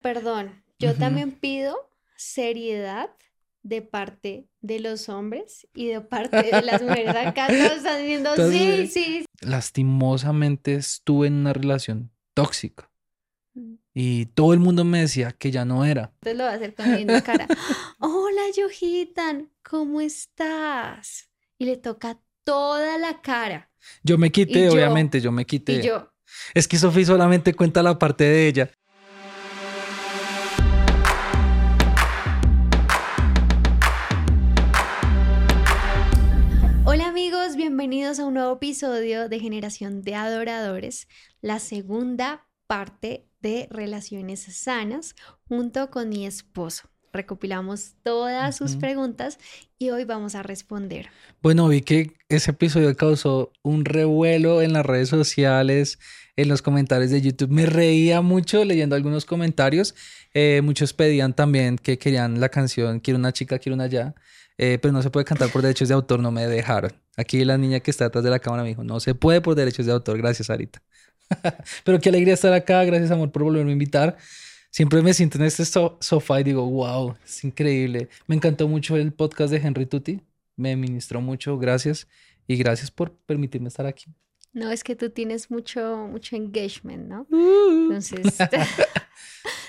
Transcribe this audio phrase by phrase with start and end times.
[0.00, 1.76] Perdón, yo también pido
[2.16, 3.10] seriedad
[3.62, 7.14] de parte de los hombres y de parte de las mujeres.
[7.14, 9.24] Acá todos están diciendo, sí, sí.
[9.40, 12.90] Lastimosamente estuve en una relación tóxica.
[13.54, 13.74] Mm.
[13.92, 16.12] Y todo el mundo me decía que ya no era.
[16.14, 17.46] Entonces lo va a hacer con la cara.
[17.98, 21.30] Hola, Yohitan, ¿cómo estás?
[21.58, 23.70] Y le toca toda la cara.
[24.02, 25.74] Yo me quité, obviamente, yo me quité.
[25.74, 26.10] Y yo.
[26.54, 28.70] Es que Sofía solamente cuenta la parte de ella.
[37.80, 41.08] Bienvenidos a un nuevo episodio de Generación de Adoradores,
[41.40, 45.14] la segunda parte de Relaciones Sanas
[45.48, 46.90] junto con mi esposo.
[47.10, 49.38] Recopilamos todas sus preguntas
[49.78, 51.08] y hoy vamos a responder.
[51.40, 55.98] Bueno, vi que ese episodio causó un revuelo en las redes sociales,
[56.36, 57.48] en los comentarios de YouTube.
[57.48, 59.94] Me reía mucho leyendo algunos comentarios.
[60.34, 64.14] Eh, muchos pedían también que querían la canción Quiero una chica, quiero una ya.
[64.62, 66.92] Eh, pero no se puede cantar por derechos de autor, no me dejaron.
[67.16, 69.54] Aquí la niña que está detrás de la cámara me dijo, no se puede por
[69.54, 70.82] derechos de autor, gracias Arita.
[71.84, 74.18] pero qué alegría estar acá, gracias amor por volverme a invitar.
[74.70, 78.10] Siempre me siento en este sofá y digo, wow, es increíble.
[78.26, 80.20] Me encantó mucho el podcast de Henry Tutti,
[80.56, 82.06] me ministró mucho, gracias.
[82.46, 84.12] Y gracias por permitirme estar aquí.
[84.52, 87.26] No, es que tú tienes mucho, mucho engagement, ¿no?
[87.30, 87.92] Uh.
[87.92, 88.36] Entonces...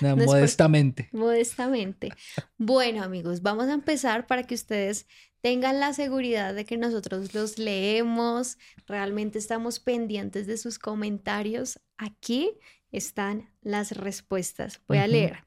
[0.00, 1.08] modestamente.
[1.12, 2.10] modestamente.
[2.58, 5.06] Bueno, amigos, vamos a empezar para que ustedes
[5.40, 11.80] tengan la seguridad de que nosotros los leemos, realmente estamos pendientes de sus comentarios.
[11.96, 12.52] Aquí
[12.90, 14.80] están las respuestas.
[14.86, 15.44] Voy a leer.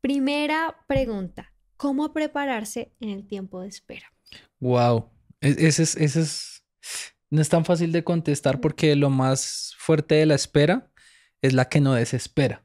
[0.00, 4.12] Primera pregunta, ¿cómo prepararse en el tiempo de espera?
[4.60, 6.64] Wow, e-, ese es, ese es,
[7.34, 10.92] no es tan fácil de contestar porque lo más fuerte de la espera
[11.42, 12.64] es la que no desespera.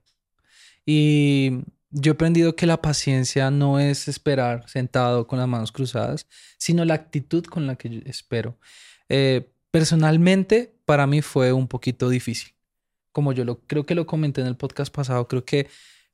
[0.85, 6.27] Y yo he aprendido que la paciencia no es esperar sentado con las manos cruzadas,
[6.59, 8.59] sino la actitud con la que yo espero.
[9.09, 12.53] Eh, personalmente, para mí fue un poquito difícil.
[13.11, 15.67] Como yo lo creo que lo comenté en el podcast pasado, creo que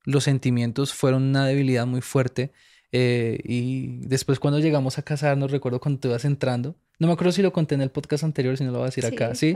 [0.06, 2.54] los sentimientos fueron una debilidad muy fuerte.
[2.92, 7.32] Eh, y después cuando llegamos a casarnos, recuerdo cuando te ibas entrando, no me acuerdo
[7.34, 9.56] si lo conté en el podcast anterior, si no lo voy a decir acá, ¿sí?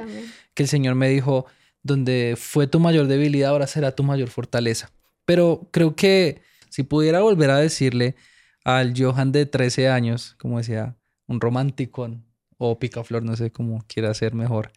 [0.53, 1.45] Que el Señor me dijo,
[1.83, 4.91] donde fue tu mayor debilidad, ahora será tu mayor fortaleza.
[5.25, 8.15] Pero creo que si pudiera volver a decirle
[8.63, 10.97] al Johan de 13 años, como decía,
[11.27, 12.09] un romántico
[12.57, 14.71] o picaflor, no sé cómo quiera ser mejor,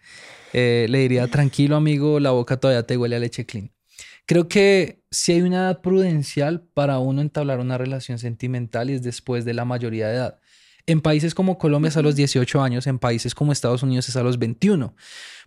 [0.53, 3.71] eh, le diría, tranquilo amigo, la boca todavía te huele a leche clean.
[4.27, 9.03] Creo que si hay una edad prudencial para uno entablar una relación sentimental y es
[9.03, 10.41] después de la mayoría de edad.
[10.87, 14.17] En países como Colombia es a los 18 años, en países como Estados Unidos es
[14.17, 14.95] a los 21.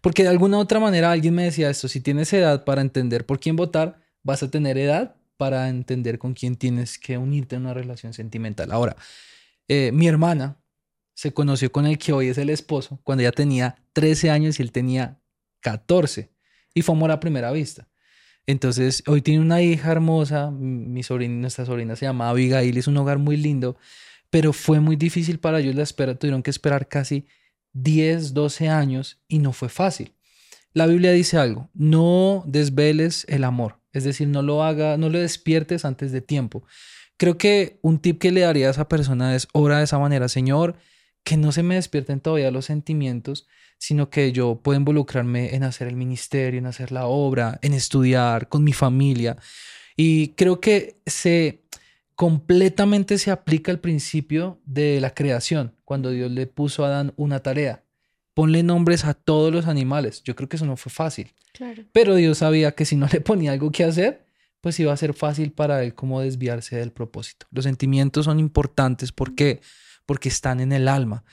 [0.01, 3.25] Porque de alguna u otra manera alguien me decía esto, si tienes edad para entender
[3.25, 7.63] por quién votar, vas a tener edad para entender con quién tienes que unirte en
[7.63, 8.71] una relación sentimental.
[8.71, 8.95] Ahora,
[9.67, 10.57] eh, mi hermana
[11.13, 14.63] se conoció con el que hoy es el esposo cuando ella tenía 13 años y
[14.63, 15.19] él tenía
[15.61, 16.31] 14
[16.73, 17.87] y fue amor a primera vista.
[18.47, 22.97] Entonces, hoy tiene una hija hermosa, mi sobrina, nuestra sobrina se llama Abigail, es un
[22.97, 23.75] hogar muy lindo,
[24.29, 27.25] pero fue muy difícil para ellos la espera, tuvieron que esperar casi
[27.73, 30.13] 10, 12 años y no fue fácil.
[30.73, 35.19] La Biblia dice algo, no desveles el amor, es decir, no lo haga, no lo
[35.19, 36.63] despiertes antes de tiempo.
[37.17, 40.27] Creo que un tip que le daría a esa persona es ora de esa manera,
[40.27, 40.75] Señor,
[41.23, 45.87] que no se me despierten todavía los sentimientos, sino que yo pueda involucrarme en hacer
[45.87, 49.37] el ministerio, en hacer la obra, en estudiar con mi familia.
[49.95, 51.63] Y creo que se
[52.15, 57.41] completamente se aplica el principio de la creación, cuando Dios le puso a Adán una
[57.41, 57.85] tarea
[58.35, 60.21] ponle nombres a todos los animales.
[60.23, 61.33] Yo creo que eso no fue fácil.
[61.93, 64.25] Pero Dios sabía que si no le ponía algo que hacer,
[64.61, 67.47] pues iba a ser fácil para él como desviarse del propósito.
[67.49, 69.61] Los sentimientos son importantes porque
[70.05, 71.23] porque están en el alma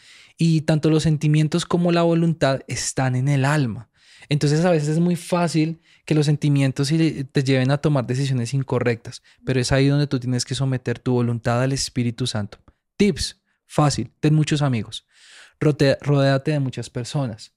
[0.44, 3.90] y tanto los sentimientos como la voluntad están en el alma.
[4.28, 9.22] Entonces a veces es muy fácil que los sentimientos te lleven a tomar decisiones incorrectas,
[9.44, 12.58] pero es ahí donde tú tienes que someter tu voluntad al Espíritu Santo.
[12.96, 15.06] Tips, fácil, ten muchos amigos
[15.60, 17.52] rodéate de muchas personas.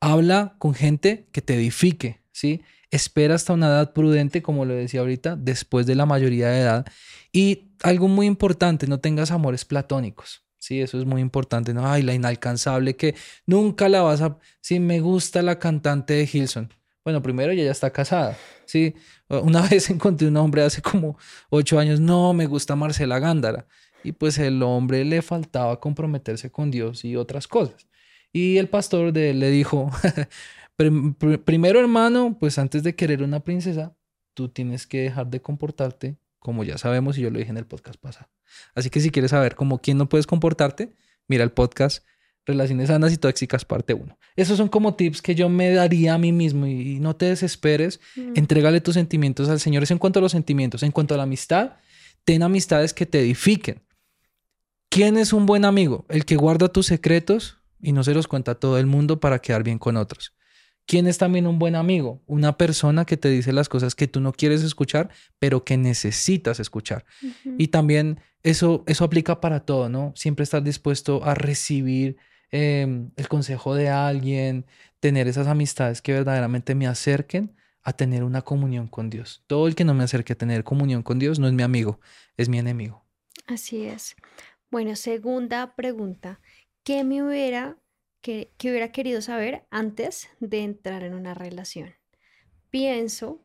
[0.00, 2.62] Habla con gente que te edifique, ¿sí?
[2.90, 6.86] Espera hasta una edad prudente, como lo decía ahorita, después de la mayoría de edad.
[7.34, 10.42] Y algo muy importante, no tengas amores platónicos.
[10.60, 11.74] Sí, eso es muy importante.
[11.74, 13.14] No, ay, la inalcanzable que
[13.46, 14.38] nunca la vas a.
[14.60, 16.72] Sí, me gusta la cantante de Hilson.
[17.02, 18.36] Bueno, primero ella ya está casada.
[18.66, 18.94] Sí,
[19.28, 21.18] una vez encontré un hombre hace como
[21.48, 21.98] ocho años.
[21.98, 23.66] No, me gusta Marcela Gándara
[24.04, 27.88] y pues el hombre le faltaba comprometerse con Dios y otras cosas.
[28.32, 29.90] Y el pastor de él le dijo,
[31.44, 33.94] primero hermano, pues antes de querer una princesa,
[34.34, 37.66] tú tienes que dejar de comportarte como ya sabemos y yo lo dije en el
[37.66, 38.28] podcast pasado.
[38.74, 40.92] Así que si quieres saber cómo quién no puedes comportarte,
[41.28, 42.04] mira el podcast
[42.46, 44.18] Relaciones sanas y tóxicas, parte 1.
[44.34, 48.00] Esos son como tips que yo me daría a mí mismo y, no te desesperes.
[48.16, 48.32] Mm.
[48.34, 49.82] Entrégale tus sentimientos al Señor.
[49.82, 50.82] Es en cuanto a los sentimientos.
[50.82, 51.74] En cuanto a la amistad,
[52.24, 53.82] ten amistades que te edifiquen.
[54.88, 56.06] ¿Quién es un buen amigo?
[56.08, 59.38] El que guarda tus secretos y no se los cuenta a todo el mundo para
[59.38, 60.34] quedar bien con otros.
[60.86, 62.20] ¿Quién es también un buen amigo?
[62.26, 66.58] Una persona que te dice las cosas que tú no quieres escuchar, pero que necesitas
[66.58, 67.04] escuchar.
[67.58, 70.12] Y también eso, eso aplica para todo, ¿no?
[70.16, 72.16] Siempre estar dispuesto a recibir
[72.52, 74.66] Em, el consejo de alguien,
[74.98, 79.44] tener esas amistades que verdaderamente me acerquen a tener una comunión con Dios.
[79.46, 82.00] Todo el que no me acerque a tener comunión con Dios no es mi amigo,
[82.36, 83.04] es mi enemigo.
[83.46, 84.16] Así es.
[84.70, 86.40] Bueno, segunda pregunta.
[86.82, 87.76] ¿Qué me hubiera,
[88.20, 91.94] que, que hubiera querido saber antes de entrar en una relación?
[92.70, 93.44] Pienso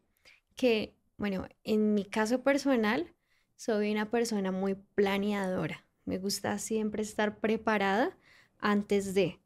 [0.55, 3.13] que, bueno, en mi caso personal,
[3.55, 5.85] soy una persona muy planeadora.
[6.05, 8.17] Me gusta siempre estar preparada
[8.59, 9.39] antes de.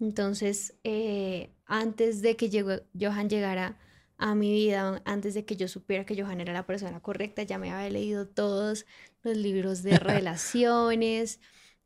[0.00, 2.50] Entonces, eh, antes de que
[2.98, 3.78] Johan llegara
[4.16, 7.58] a mi vida, antes de que yo supiera que Johan era la persona correcta, ya
[7.58, 8.86] me había leído todos
[9.22, 11.40] los libros de relaciones.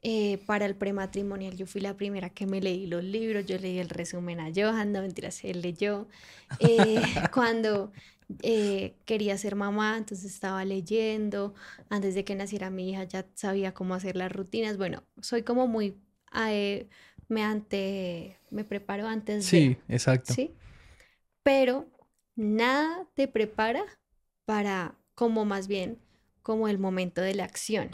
[0.06, 3.78] Eh, para el prematrimonial yo fui la primera que me leí los libros, yo leí
[3.78, 6.06] el resumen a Johan, no mentiras, él leyó.
[6.58, 7.00] Eh,
[7.32, 7.90] cuando
[9.06, 11.54] quería ser mamá, entonces estaba leyendo,
[11.88, 14.76] antes de que naciera mi hija ya sabía cómo hacer las rutinas.
[14.76, 15.96] Bueno, soy como muy
[17.28, 19.74] me ante, me preparo antes sí, de.
[19.74, 20.34] Sí, exacto.
[20.34, 20.54] Sí.
[21.42, 21.86] Pero
[22.36, 23.84] nada te prepara
[24.44, 25.98] para, como más bien,
[26.42, 27.90] como el momento de la acción.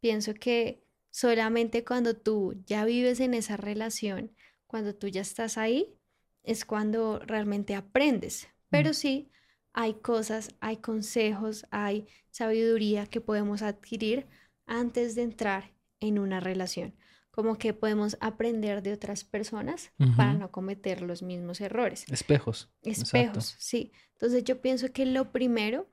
[0.00, 0.83] Pienso que
[1.14, 4.32] solamente cuando tú ya vives en esa relación,
[4.66, 5.94] cuando tú ya estás ahí,
[6.42, 8.48] es cuando realmente aprendes.
[8.68, 9.30] Pero sí,
[9.72, 14.26] hay cosas, hay consejos, hay sabiduría que podemos adquirir
[14.66, 15.70] antes de entrar
[16.00, 16.96] en una relación
[17.30, 22.04] como que podemos aprender de otras personas para no cometer los mismos errores.
[22.08, 22.70] Espejos.
[22.82, 23.90] Espejos, sí.
[24.12, 25.88] Entonces yo pienso que lo primero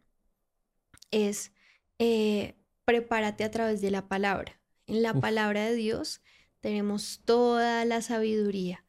[1.09, 1.51] es
[1.97, 2.53] eh,
[2.85, 4.60] prepárate a través de la palabra.
[4.91, 6.21] En la palabra de Dios
[6.59, 8.83] tenemos toda la sabiduría.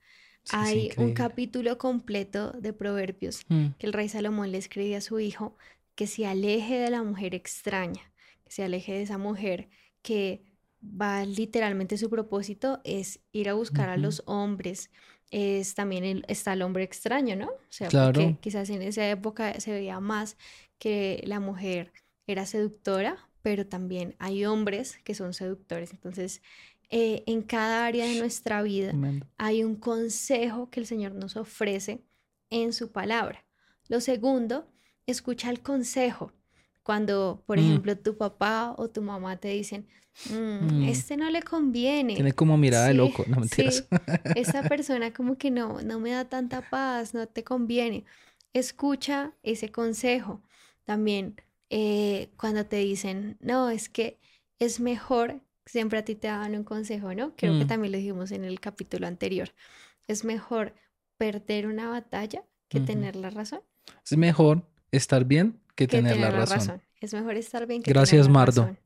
[0.51, 3.67] Hay un capítulo completo de Proverbios mm.
[3.79, 5.57] que el rey Salomón le escribe a su hijo
[5.95, 8.13] que se aleje de la mujer extraña,
[8.43, 9.69] que se aleje de esa mujer
[10.03, 10.43] que
[10.83, 14.91] va literalmente su propósito es ir a buscar a los hombres.
[15.31, 17.47] Es también está el hombre extraño, ¿no?
[17.47, 20.37] O sea, porque quizás en esa época se veía más
[20.79, 21.93] que la mujer
[22.27, 25.93] era seductora, pero también hay hombres que son seductores.
[25.93, 26.41] Entonces,
[26.91, 28.93] eh, en cada área de nuestra vida
[29.39, 32.05] hay un consejo que el Señor nos ofrece
[32.51, 33.45] en su palabra.
[33.89, 34.69] Lo segundo,
[35.07, 36.33] escucha el consejo.
[36.83, 37.61] Cuando, por mm.
[37.61, 39.87] ejemplo, tu papá o tu mamá te dicen,
[40.31, 40.83] mm, mm.
[40.85, 42.15] este no le conviene.
[42.15, 43.87] Tiene como mirada de loco, no mentiras.
[43.89, 43.99] Sí.
[44.37, 48.05] Esa persona como que no, no me da tanta paz, no te conviene.
[48.53, 50.43] Escucha ese consejo.
[50.85, 51.37] También
[51.75, 54.21] eh, cuando te dicen, no, es que
[54.59, 57.35] es mejor, siempre a ti te dan un consejo, ¿no?
[57.35, 59.55] Creo que también lo dijimos en el capítulo anterior.
[60.07, 60.75] Es mejor
[61.17, 63.63] perder una batalla que tener la razón.
[64.05, 66.83] Es mejor estar bien que, tener, la, razón.
[67.01, 68.77] Es mejor estar bien que Gracias, tener la Mardo.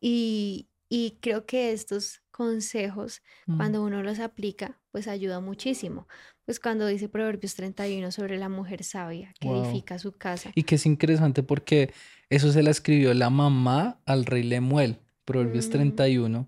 [0.00, 3.56] Y, y, creo que estos consejos, mm.
[3.56, 6.08] cuando uno los aplica, pues ayuda muchísimo.
[6.50, 10.50] Pues cuando dice Proverbios 31 sobre la mujer sabia que edifica su casa.
[10.56, 11.92] Y que es interesante porque
[12.28, 14.98] eso se la escribió la mamá al rey Lemuel.
[15.24, 16.46] Proverbios 31 mm.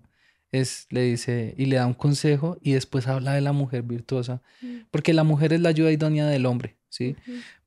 [0.51, 4.41] es, le dice y le da un consejo y después habla de la mujer virtuosa.
[4.61, 4.79] Mm.
[4.91, 7.15] Porque la mujer es la ayuda idónea del hombre, ¿sí?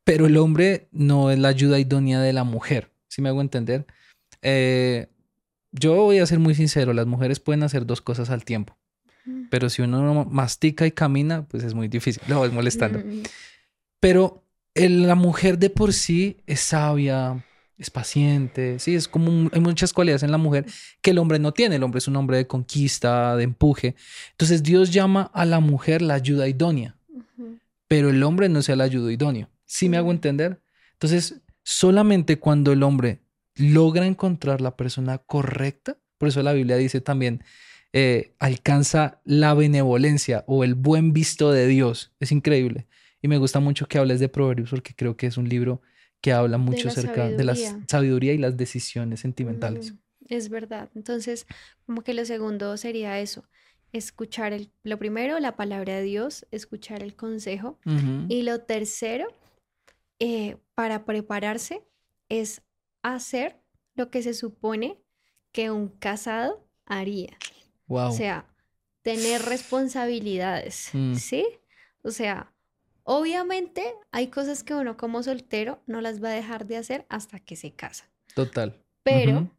[0.05, 3.87] pero el hombre no es la ayuda idónea de la mujer, si me hago entender.
[4.43, 5.07] Eh,
[5.73, 8.77] yo voy a ser muy sincero, las mujeres pueden hacer dos cosas al tiempo,
[9.51, 13.03] pero si uno mastica y camina, pues es muy difícil, lo es molestando.
[14.01, 17.45] Pero la mujer de por sí es sabia,
[17.79, 20.67] es paciente, sí, es como hay muchas cualidades en la mujer
[21.03, 21.77] que el hombre no tiene.
[21.77, 23.97] El hombre es un hombre de conquista, de empuje.
[24.33, 26.97] Entonces Dios llama a la mujer la ayuda idónea,
[27.89, 29.51] pero el hombre no es el ayuda idóneo.
[29.65, 30.61] ¿Sí me hago entender?
[30.93, 33.21] Entonces, solamente cuando el hombre
[33.57, 37.43] logra encontrar la persona correcta, por eso la Biblia dice también,
[37.93, 42.13] eh, alcanza la benevolencia o el buen visto de Dios.
[42.21, 42.87] Es increíble.
[43.23, 45.81] Y me gusta mucho que hables de Proverbios porque creo que es un libro
[46.21, 47.55] que habla mucho acerca de la
[47.87, 49.95] sabiduría y las decisiones sentimentales.
[50.29, 50.91] es verdad.
[50.95, 51.47] Entonces,
[51.87, 53.45] como que lo segundo sería eso,
[53.93, 57.79] escuchar el, lo primero, la palabra de Dios, escuchar el consejo.
[58.29, 59.29] Y lo tercero,
[60.19, 61.83] eh, para prepararse
[62.29, 62.63] es
[63.03, 63.61] hacer
[63.95, 64.99] lo que se supone
[65.53, 67.37] que un casado haría.
[67.87, 68.11] Wow.
[68.11, 68.47] O sea,
[69.03, 71.15] tener responsabilidades, Mm.
[71.15, 71.47] ¿sí?
[72.03, 72.53] O sea,
[73.05, 77.39] obviamente hay cosas que uno como soltero no las va a dejar de hacer hasta
[77.41, 78.83] que se casa, Total.
[79.03, 79.51] pero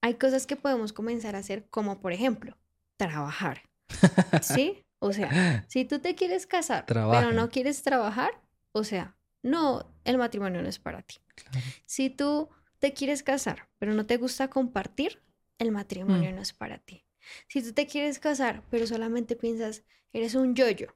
[0.00, 2.56] hay cosas que podemos comenzar a hacer como por ejemplo,
[2.96, 3.62] trabajar,
[4.42, 4.84] ¿sí?
[4.98, 8.32] O sea, si tú te quieres casar, pero no quieres trabajar,
[8.72, 11.16] o sea, no, el matrimonio no es para ti.
[11.34, 11.66] Claro.
[11.86, 15.22] Si tú te quieres casar, pero no te gusta compartir,
[15.58, 16.34] el matrimonio Mm.
[16.36, 17.04] no es para ti.
[17.48, 20.88] Si tú te quieres casar, pero solamente piensas, eres un yo-yo.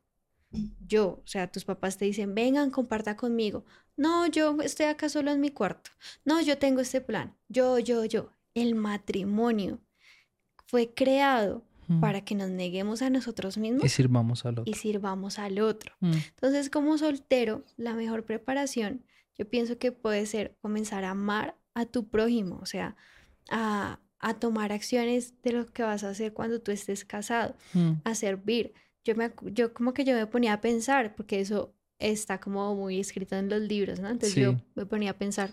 [0.87, 3.65] Yo, o sea, tus papás te dicen, vengan, comparta conmigo.
[3.97, 5.91] No, yo estoy acá solo en mi cuarto.
[6.25, 7.37] No, yo tengo este plan.
[7.49, 8.31] Yo, yo, yo.
[8.55, 9.81] El matrimonio
[10.67, 12.01] fue creado Mm.
[12.01, 14.65] para que nos neguemos a nosotros mismos Y sirvamos al otro.
[14.67, 15.93] y sirvamos al otro.
[16.01, 16.13] Mm.
[16.13, 19.05] Entonces, como soltero, la mejor preparación,
[19.37, 22.97] yo pienso que puede ser comenzar a amar a tu prójimo, o sea,
[23.51, 27.93] a, a tomar acciones de lo que vas a hacer cuando tú estés casado, Mm.
[28.05, 28.73] a servir.
[29.05, 32.99] Yo, me, yo como que yo me ponía a pensar, porque eso está como muy
[33.01, 34.09] escrito en los libros, ¿no?
[34.09, 34.65] Entonces yo Sí.
[34.77, 35.51] me ponía a pensar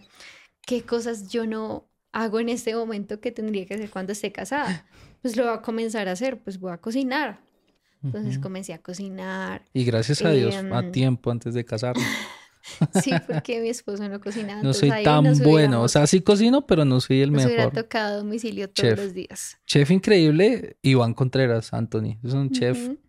[0.66, 4.86] qué cosas yo no hago en este momento que tendría que hacer cuando esté casada.
[5.22, 7.40] Pues lo voy a comenzar a hacer, pues voy a cocinar.
[8.04, 8.42] Entonces Ujú.
[8.44, 9.66] comencé a cocinar.
[9.74, 12.04] Y gracias a Dios, a Em, tiempo antes de casarnos.
[12.94, 14.62] Sí, porque mi esposo no cocinaba.
[14.64, 15.82] No soy tan nos bueno.
[15.84, 17.74] O sea, sí cocino, pero no soy el nos hubiera mejor.
[17.74, 19.00] tocado domicilio todos Chef.
[19.00, 19.58] los días.
[19.66, 22.18] Chef increíble, Iván Contreras, Anthony.
[22.24, 23.00] Es un chef Ujú,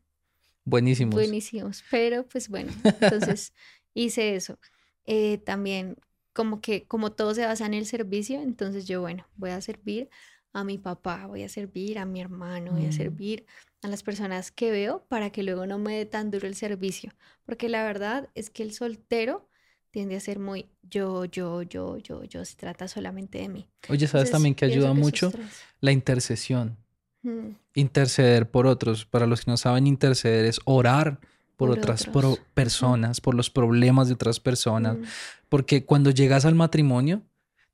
[0.64, 1.12] buenísimo.
[1.12, 1.84] Buenísimos.
[1.90, 3.52] Pero pues bueno, entonces
[3.94, 4.58] hice eso.
[5.04, 5.96] Eh, también
[6.32, 10.08] como que como todo se basa en el servicio, entonces yo, bueno, voy a servir
[10.52, 12.92] a mi papá, voy a servir a mi hermano, voy a Mm.
[12.92, 13.46] servir
[13.82, 17.12] a las personas que veo para que luego no me dé tan duro el servicio.
[17.44, 19.48] Porque la verdad es que el soltero
[19.90, 23.68] tiende a ser muy yo, yo, yo, yo, yo, se trata solamente de mí.
[23.88, 25.32] Oye, ¿sabes Entonces, también que ayuda esos mucho?
[25.80, 26.76] La intercesión.
[27.22, 29.04] Mm, Interceder por otros.
[29.06, 31.18] Para los que no saben, interceder es orar
[31.56, 34.96] por, Por otras pro- personas, por los problemas de otras personas.
[34.98, 35.02] mm,
[35.48, 37.22] Porque cuando llegas al matrimonio,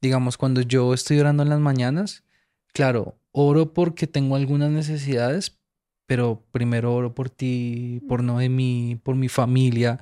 [0.00, 2.24] digamos, cuando yo estoy orando en las mañanas,
[2.72, 5.57] claro, oro porque tengo algunas necesidades,
[6.08, 10.00] pero primero oro por ti, por Noemí, por mi familia,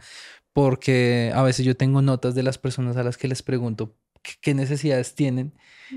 [0.52, 3.94] porque a veces yo tengo notas de las personas a las que les pregunto
[4.40, 5.52] qué, necesidades tienen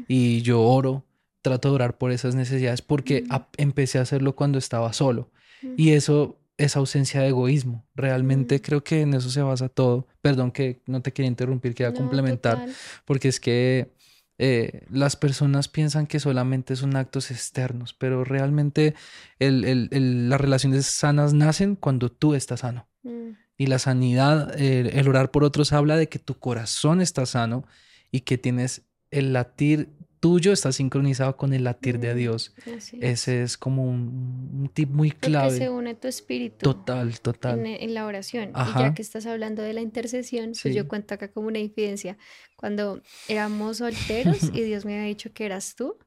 [0.08, 1.06] y yo oro,
[1.42, 3.32] trato de orar por esas necesidades porque Mm.
[3.34, 5.32] a- empecé a hacerlo cuando estaba solo.
[5.62, 5.74] mm.
[5.78, 7.86] Y eso es ausencia de egoísmo.
[7.96, 8.62] Realmente Mm.
[8.62, 10.08] creo que en eso se basa todo.
[10.22, 12.76] Perdón que no te quería interrumpir, quería No, complementar, total.
[13.06, 13.94] porque es que
[14.40, 18.96] eh, las personas piensan que solamente son actos externos, pero realmente
[19.38, 22.88] el- el- el- las relaciones sanas nacen cuando tú estás sano.
[23.04, 27.66] Mm, Y la sanidad, el orar por otros habla de que tu corazón está sano
[28.10, 32.54] y que tienes el latir tuyo está sincronizado con el latir de mm, Dios.
[32.66, 32.94] es.
[32.94, 35.70] Ese es como un, un tip muy Porque se clave.
[35.70, 37.60] une tu espíritu Total, total.
[37.60, 38.50] en, en la oración.
[38.50, 38.80] Y Ajá.
[38.82, 40.74] ya que estás hablando de la intercesión, pues Sí.
[40.74, 42.18] yo cuento acá como una infidencia.
[42.56, 45.98] Cuando éramos solteros y Dios me había dicho que eras tú,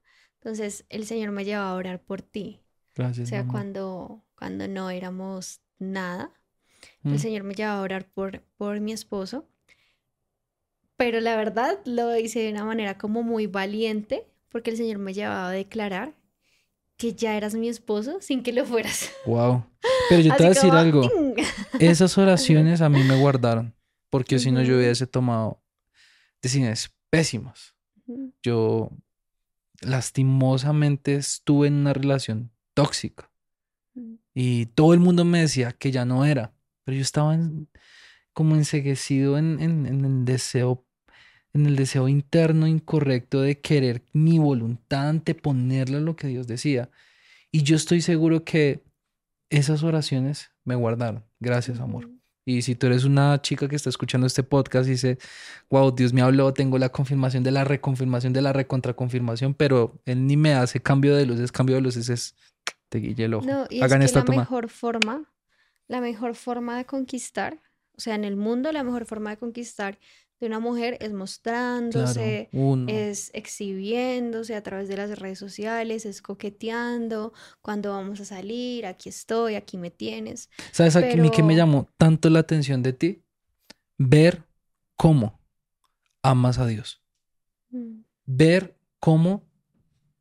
[0.40, 2.61] entonces el Señor me llevaba a orar por ti.
[2.61, 3.28] O Gracias.
[3.31, 3.52] sea, mamá.
[3.52, 6.31] cuando, cuando no éramos nada,
[7.04, 7.12] Mm.
[7.12, 9.49] el Señor me llevaba a orar por, por mi esposo.
[11.04, 15.12] Pero la verdad lo hice de una manera como muy valiente, porque el Señor me
[15.12, 16.14] llevaba a declarar
[16.97, 19.11] que ya eras mi esposo sin que lo fueras.
[19.26, 19.64] Wow.
[20.09, 21.11] Pero yo te voy a decir como, algo.
[21.80, 23.75] Esas oraciones a mí me guardaron.
[24.11, 25.61] Porque si no, yo hubiese tomado
[26.40, 27.75] decisiones pésimas.
[28.42, 28.90] Yo
[29.80, 33.30] lastimosamente estuve en una relación tóxica.
[34.35, 36.54] Y todo el mundo me decía que ya no era.
[36.85, 37.68] Pero yo estaba en-
[38.32, 40.87] como enseguecido en, en- en el deseo,
[41.54, 46.90] en el deseo interno incorrecto de querer mi voluntad anteponerle lo que Dios decía.
[47.50, 48.82] Y yo estoy seguro que
[49.50, 51.25] esas oraciones me guardaron.
[51.40, 52.09] Gracias, amor.
[52.44, 55.18] Y si tú eres una chica que está escuchando este podcast y dice,
[55.71, 60.26] wow, Dios me habló, tengo la confirmación de la reconfirmación de la recontraconfirmación, pero Él
[60.26, 62.35] ni me hace cambio de luces, cambio de luces es,
[62.88, 63.47] te guille el ojo.
[63.47, 64.42] No, y Hagan es que esta la toma.
[64.42, 65.30] mejor forma,
[65.87, 67.61] la mejor forma de conquistar,
[67.97, 69.99] o sea, en el mundo la mejor forma de conquistar
[70.43, 72.51] de una mujer es mostrándose,
[72.89, 79.09] es exhibiéndose a través de las redes sociales, es coqueteando, cuando vamos a salir, aquí
[79.09, 80.51] estoy, aquí me tienes.
[80.73, 83.23] ¿Sabes a mí que me llamó tanto la atención de ti?
[83.99, 84.43] Ver
[84.97, 85.39] cómo
[86.23, 87.01] amas a Dios.
[87.71, 89.45] Mm, ver cómo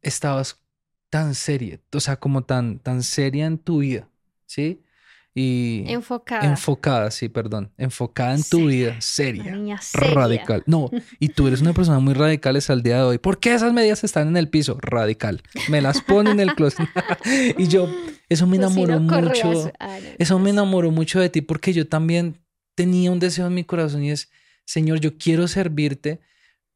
[0.04, 0.62] estabas
[1.10, 4.08] tan seria, o sea, como tan, tan seria en tu vida,
[4.46, 4.84] ¿sí?
[5.34, 6.46] Y enfocada.
[6.46, 7.72] Enfocada, sí, perdón.
[7.78, 10.14] Enfocada en tu vida, seria, niña seria.
[10.14, 10.64] Radical.
[10.66, 13.18] No, y tú eres una persona muy radical hasta el día de hoy.
[13.18, 14.78] ¿Por qué esas medias están en el piso?
[14.82, 15.42] Radical.
[15.70, 16.88] Me las pone en el closet.
[17.58, 17.90] y yo,
[18.28, 19.72] eso me Pues si enamoró no mucho.
[19.80, 22.42] ah, Eso me pues, enamoró mucho de ti porque yo también
[22.76, 24.30] tenía un deseo en mi corazón y es,
[24.66, 26.20] Señor, yo quiero servirte,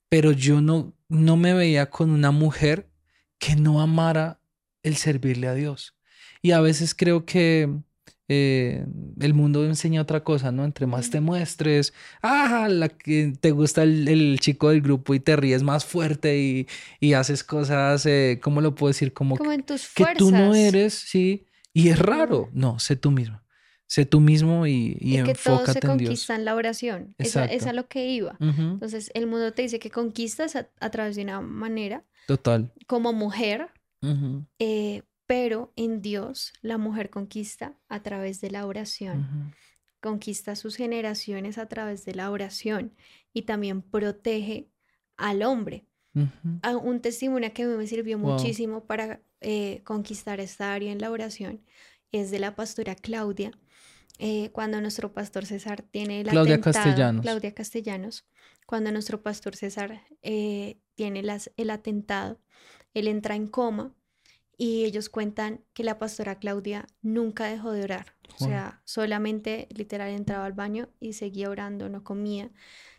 [0.08, 2.90] pero yo no, no me veía con una mujer
[3.38, 4.40] que no amara
[4.82, 5.94] el servirle a Dios.
[6.42, 7.70] Y a veces creo que
[8.28, 8.86] eh,
[9.20, 10.66] el mundo enseña otra cosa, ¿no?
[10.66, 15.20] Entre más te muestres, ah, la que te gusta el, el chico del grupo y
[15.20, 16.68] te ríes más fuerte y,
[17.00, 19.14] y haces cosas, eh, ¿cómo lo puedo decir?
[19.14, 22.50] Como Como en tus que tú no eres, sí, y es raro.
[22.54, 23.42] No, sé tú mismo.
[23.88, 27.14] Sé tú mismo y, y Y que todo se enfócate en conquista en la oración.
[27.20, 28.36] Esa, es a lo que iba.
[28.40, 32.74] Ujú, Entonces, el mundo te dice que conquistas a, a través de una manera Total.
[32.88, 33.68] como mujer,
[34.02, 39.54] Ujú, eh, pero en Dios la mujer conquista a través de la oración.
[40.02, 42.94] conquista sus generaciones a través de la oración
[43.34, 44.70] y también protege
[45.18, 45.88] al hombre.
[46.62, 48.34] Ah, Un testimonio que a mí me sirvió Wow.
[48.34, 51.62] muchísimo para eh, conquistar esta área en la oración
[52.12, 53.52] es de la pastora Claudia.
[54.20, 57.22] Eh, cuando nuestro pastor César tiene el Claudia atentado, Castellanos.
[57.24, 58.26] Claudia Castellanos,
[58.68, 62.40] cuando nuestro pastor César eh, tiene las- el atentado,
[62.94, 63.94] él entra en coma
[64.58, 68.16] y ellos cuentan que la pastora Claudia nunca dejó de orar.
[68.40, 72.52] O sea, solamente literal entraba al baño y seguía orando, no comía.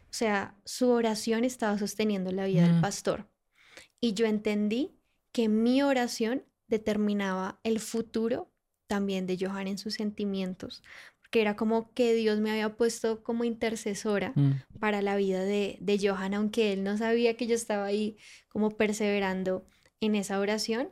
[0.05, 2.81] O sea, su oración estaba sosteniendo la vida del Mm.
[2.81, 3.29] pastor.
[4.01, 4.97] Y yo entendí
[5.33, 8.51] que mi oración determinaba el futuro
[8.87, 10.83] también de Johan en sus sentimientos,
[11.21, 14.53] porque era como que Dios me había puesto como intercesora Mm.
[14.79, 18.17] para la vida de, de Johan, aunque él no sabía que yo estaba ahí
[18.49, 19.67] como perseverando
[20.01, 20.91] en esa oración,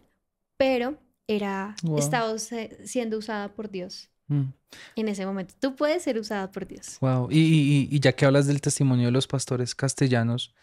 [0.57, 1.99] pero era, Wow.
[1.99, 4.45] estaba siendo usada por Dios Mm.
[4.97, 5.55] en ese momento.
[5.61, 6.99] Tú puedes ser usada por Dios.
[7.01, 7.29] Wow.
[7.31, 10.55] Y, y- y ya que hablas del testimonio de los pastores castellanos,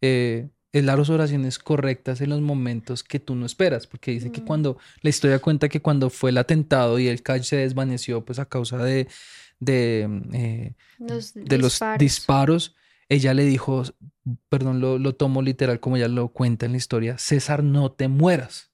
[0.00, 4.42] eh, es las oraciones correctas en los momentos que tú no esperas, porque dice que
[4.42, 4.44] Mm.
[4.44, 8.38] cuando la historia cuenta que cuando fue el atentado y el calle se desvaneció, pues
[8.38, 9.08] a causa de,
[9.60, 12.76] de, eh, Los de los disparos.
[13.08, 13.82] ella le dijo,
[14.50, 18.08] perdón, lo, lo tomo literal como ella lo cuenta en la historia, César, no te
[18.08, 18.67] mueras.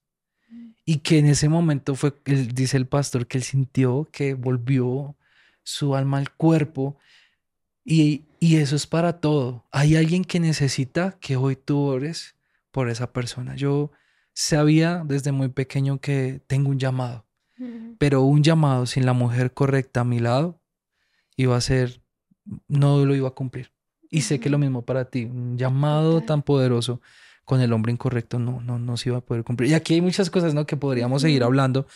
[0.84, 5.16] Y que en ese momento fue, él, dice el pastor, que él sintió que volvió
[5.62, 6.98] su alma al cuerpo.
[7.84, 9.64] Y, y eso es para todo.
[9.70, 12.34] Hay alguien que necesita que hoy tú ores
[12.70, 13.56] por esa persona.
[13.56, 13.92] Yo
[14.34, 17.24] sabía desde muy pequeño que tengo un llamado,
[17.98, 20.60] pero un llamado sin la mujer correcta a mi lado
[21.36, 22.02] iba a ser,
[22.68, 23.72] no lo iba a cumplir.
[24.10, 27.00] Y sé que lo mismo para ti, un llamado tan poderoso
[27.44, 29.70] con el hombre incorrecto no, no, no se iba a poder cumplir.
[29.70, 30.66] Y aquí hay muchas cosas, ¿no?
[30.66, 31.86] Que podríamos seguir hablando,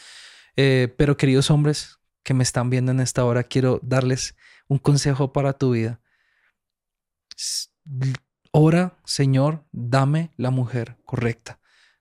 [0.56, 4.36] eh, pero queridos hombres que me están viendo en esta hora, quiero darles
[4.68, 6.00] un consejo para tu vida.
[8.50, 11.58] Ora, Señor, dame la mujer correcta.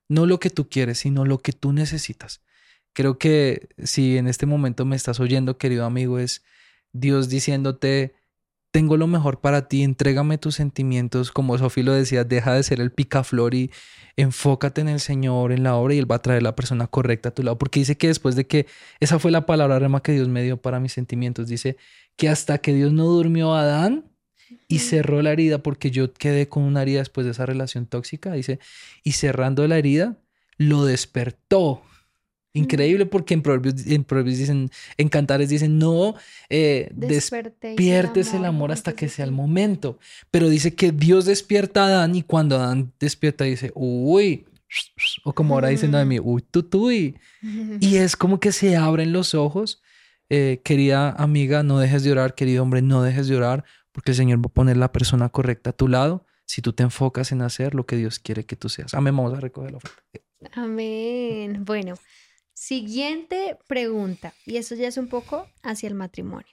[0.10, 2.42] No lo que tú quieres, sino lo que tú necesitas.
[2.94, 6.44] Creo que si en este momento me estás oyendo, querido amigo, es
[6.92, 8.16] Dios diciéndote,
[8.78, 12.80] tengo lo mejor para ti, entrégame tus sentimientos, como Sofía lo decía, deja de ser
[12.80, 13.72] el picaflor y
[14.18, 17.30] enfócate en el Señor, en la obra y Él va a traer la persona correcta
[17.30, 18.68] a tu lado, porque dice que después de que,
[19.00, 21.76] esa fue la palabra rema que Dios me dio para mis sentimientos, dice
[22.18, 24.12] que hasta que Dios no durmió a Adán
[24.68, 28.32] y cerró la herida, porque yo quedé con una herida después de esa relación tóxica,
[28.34, 28.60] dice,
[29.04, 30.20] y cerrando la herida,
[30.60, 31.82] lo despertó.
[32.58, 36.16] Increíble porque en Proverbios, en Proverbios dicen, en Cantares dicen, no,
[36.50, 40.00] eh, el despiertes el amor hasta que sea el momento.
[40.32, 44.46] Pero dice que Dios despierta a Adán y cuando Adán despierta dice, uy,
[45.24, 47.18] o como ahora dicen de mí, uy, tutuy.
[47.80, 49.82] Y es como que se abren los ojos.
[50.30, 54.18] Eh, querida amiga, no dejes de orar, querido hombre, no dejes de orar, porque el
[54.18, 57.42] Señor va a poner la persona correcta a tu lado si tú te enfocas en
[57.42, 58.94] hacer lo que Dios quiere que tú seas.
[58.94, 60.02] Amén, vamos a recoger la oferta.
[60.54, 61.64] Amén.
[61.66, 61.96] Bueno,
[62.58, 66.48] siguiente pregunta, y eso ya es un poco hacia el matrimonio.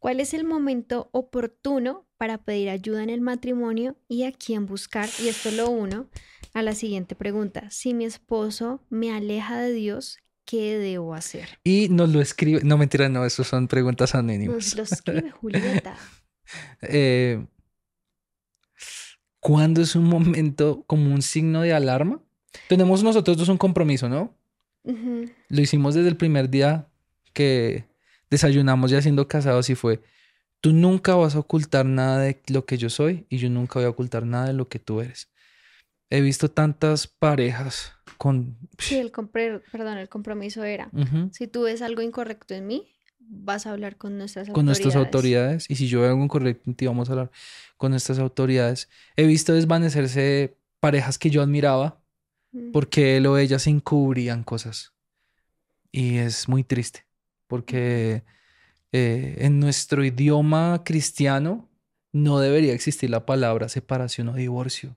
[0.00, 5.08] ¿Cuál es el momento oportuno para pedir ayuda en el matrimonio y a quién buscar?
[5.22, 6.08] Y esto lo uno
[6.52, 7.70] a la siguiente pregunta.
[7.70, 11.60] Si mi esposo me aleja de Dios, ¿qué debo hacer?
[11.62, 14.56] Y nos lo escribe, no mentira, no, eso son preguntas anónimas.
[14.56, 15.96] Nos lo escribe Julieta.
[16.80, 17.44] Eh,
[19.40, 22.22] ¿Cuándo es un momento como un signo de alarma?
[22.68, 24.32] Tenemos nosotros dos un compromiso, ¿no?
[25.48, 26.88] Lo hicimos desde el primer día
[27.32, 27.84] que
[28.30, 30.00] desayunamos ya siendo casados y fue,
[30.60, 33.86] tú nunca vas a ocultar nada de lo que yo soy y yo nunca voy
[33.86, 35.30] a ocultar nada de lo que tú eres.
[36.10, 38.56] He visto tantas parejas con...
[38.78, 40.90] Sí, el, compre- perdón, el compromiso era,
[41.32, 45.68] si tú ves algo incorrecto en mí, vas a hablar con nuestras con nuestras autoridades.
[45.68, 47.30] Y si yo veo algo incorrecto en ti, vamos a hablar
[47.76, 48.88] con nuestras autoridades.
[49.16, 52.00] He visto desvanecerse parejas que yo admiraba.
[52.72, 54.92] Porque él o ella se encubrían cosas.
[55.92, 57.06] Y es muy triste,
[57.46, 58.24] porque
[58.92, 61.68] eh, en nuestro idioma cristiano
[62.12, 64.96] no debería existir la palabra separación o divorcio.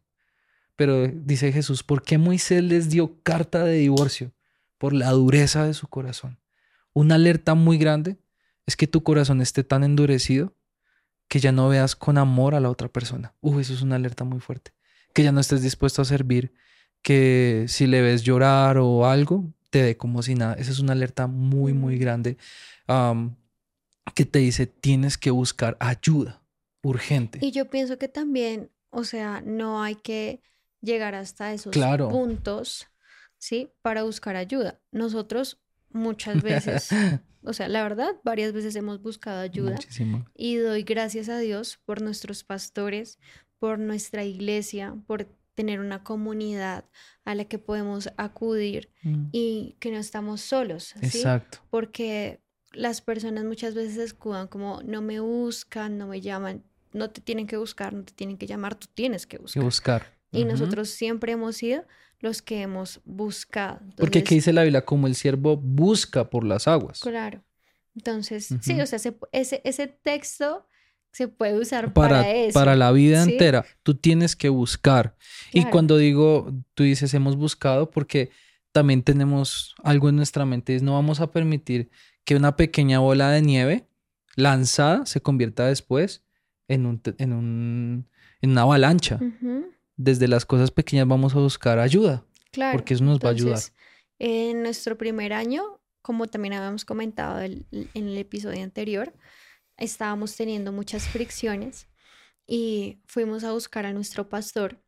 [0.75, 4.31] Pero dice Jesús, ¿por qué Moisés les dio carta de divorcio?
[4.77, 6.39] Por la dureza de su corazón.
[6.93, 8.17] Una alerta muy grande
[8.65, 10.55] es que tu corazón esté tan endurecido
[11.27, 13.33] que ya no veas con amor a la otra persona.
[13.41, 14.73] Uh, eso es una alerta muy fuerte.
[15.13, 16.53] Que ya no estés dispuesto a servir,
[17.01, 20.53] que si le ves llorar o algo, te dé como si nada.
[20.55, 22.37] Esa es una alerta muy, muy grande
[22.87, 23.35] am,
[24.15, 26.41] que te dice tienes que buscar ayuda
[26.81, 27.39] urgente.
[27.41, 30.41] Y yo pienso que también, o sea, no hay que
[30.81, 32.09] llegar hasta esos Claro.
[32.09, 32.87] puntos,
[33.37, 33.69] ¿sí?
[33.81, 34.79] Para buscar ayuda.
[34.91, 35.59] Nosotros
[35.89, 36.89] muchas veces,
[37.43, 40.25] o sea, la verdad, varias veces hemos buscado ayuda Muchísimo.
[40.35, 43.19] y doy gracias a Dios por nuestros pastores,
[43.59, 46.85] por nuestra iglesia, por tener una comunidad
[47.25, 51.05] a la que podemos acudir Mm, y que no estamos solos, ¿sí?
[51.05, 51.59] Exacto.
[51.69, 57.21] porque las personas muchas veces escudan como no me buscan, no me llaman, no te
[57.21, 60.05] tienen que buscar, no te tienen que llamar, tú tienes que Que buscar.
[60.31, 61.83] Y nosotros siempre hemos sido
[62.19, 63.79] los que hemos buscado.
[63.97, 64.85] Porque ¿qué Entonces, dice la Biblia?
[64.85, 66.99] Como el siervo busca por las aguas.
[66.99, 67.43] claro.
[67.95, 68.99] Entonces, sí, o sea,
[69.31, 70.65] ese, ese texto
[71.11, 72.53] se puede usar para, Para, eso.
[72.53, 73.31] para la vida ¿sí?
[73.31, 75.15] entera, tú tienes que buscar.
[75.51, 78.29] Y cuando digo, tú dices hemos buscado, porque
[78.71, 81.89] también tenemos algo en nuestra mente, es no vamos a permitir
[82.23, 83.87] que una pequeña bola de nieve
[84.35, 86.23] lanzada se convierta después
[86.67, 88.07] en, un, en, un,
[88.41, 89.19] en una avalancha.
[89.97, 92.77] Desde las cosas pequeñas vamos a buscar ayuda, Claro.
[92.77, 93.59] porque eso nos va a ayudar.
[94.19, 95.63] En nuestro primer año,
[96.01, 99.13] como también habíamos comentado el- en el episodio anterior,
[99.79, 101.87] estábamos teniendo muchas fricciones
[102.47, 104.81] y fuimos a buscar a nuestro pastor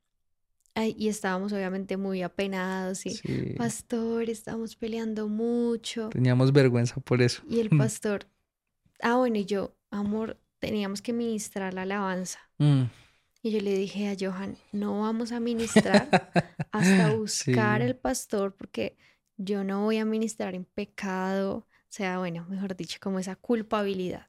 [0.73, 6.09] ay, y estábamos obviamente muy apenados y, Sí, pastor, estamos peleando mucho.
[6.09, 7.41] teníamos vergüenza por eso.
[7.49, 8.27] Y el pastor,
[9.01, 12.39] ah, bueno, y yo, amor, teníamos que ministrar la alabanza.
[12.57, 12.83] Mm,
[13.43, 16.07] Y yo le dije a Johan, no vamos a ministrar
[16.71, 17.87] hasta buscar Sí.
[17.87, 18.95] el pastor porque
[19.37, 24.27] yo no voy a ministrar en pecado, o sea, bueno, mejor dicho, como esa culpabilidad.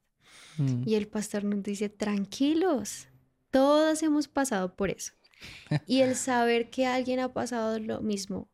[0.59, 0.83] Mm.
[0.87, 3.09] Y el pastor nos dice, tranquilos,
[3.51, 5.13] todos hemos pasado por eso.
[5.87, 8.49] Y el saber que alguien ha pasado lo mismo,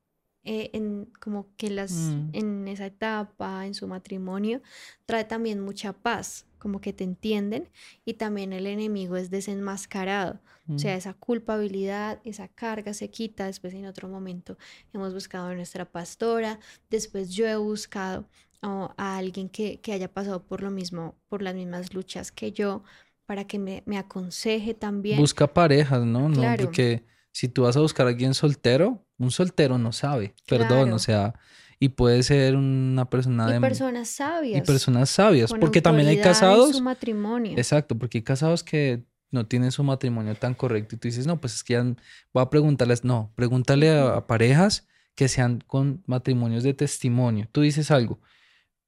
[0.45, 2.31] eh, en, como que las, Mm.
[2.33, 4.63] en esa etapa, en su matrimonio,
[5.05, 7.69] trae también mucha paz, como que te entienden
[8.05, 10.41] y también el enemigo es desenmascarado.
[10.75, 10.99] O sea, Mm.
[10.99, 13.47] esa culpabilidad, esa carga se quita.
[13.47, 14.59] Después en otro momento
[14.93, 16.59] hemos buscado a nuestra pastora.
[16.91, 18.27] Después yo he buscado
[18.62, 22.53] oh, a alguien que, que haya pasado por lo mismo, por las mismas luchas que
[22.53, 22.83] yo,
[23.27, 25.18] para que me, me aconseje también.
[25.18, 26.29] Busca parejas, ¿no?
[26.29, 30.92] No, porque si tú vas a buscar a alguien soltero, un soltero no sabe, perdón,
[30.92, 31.35] o sea,
[31.79, 34.59] y puede ser una persona y de personas sabias.
[34.59, 37.53] y personas sabias, porque también hay en casados, su matrimonio.
[37.57, 41.40] exacto, porque hay casados que no tienen su matrimonio tan correcto y tú dices, no,
[41.40, 41.85] pues es que ya
[42.33, 47.49] voy a preguntarles, no, pregúntale a, a parejas que sean con matrimonios de testimonio.
[47.53, 48.21] Tú dices algo,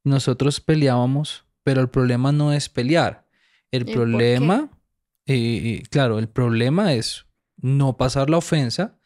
[0.05, 3.27] nosotros peleábamos, pero el problema no es pelear,
[3.71, 4.71] el problema,
[5.27, 8.99] eh, eh, claro, el problema es no pasar la ofensa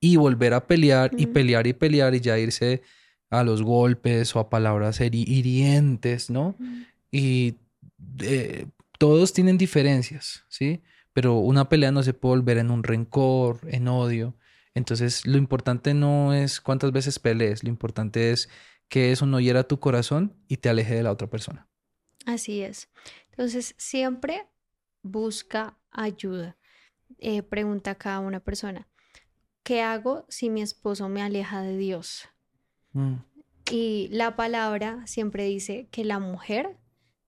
[0.00, 2.82] y volver a pelear y pelear y pelear y ya irse
[3.30, 6.54] a los golpes o a palabras hirientes, ¿no?
[6.58, 7.54] Mm, Y
[8.20, 8.66] eh,
[8.98, 10.82] todos tienen diferencias, ¿sí?
[11.12, 14.34] Pero una pelea no se puede volver en un rencor, en odio.
[14.74, 18.48] Entonces, lo importante no es cuántas veces pelees, lo importante es
[18.92, 21.66] que eso no hiera tu corazón y te aleje de la otra persona.
[22.26, 22.90] Así es.
[23.30, 24.46] Entonces, siempre
[25.02, 26.58] busca ayuda.
[27.16, 28.86] Eh, pregunta acá una persona,
[29.62, 32.28] ¿qué hago si mi esposo me aleja de Dios?
[32.92, 33.14] Mm,
[33.70, 36.76] Y la palabra siempre dice que la mujer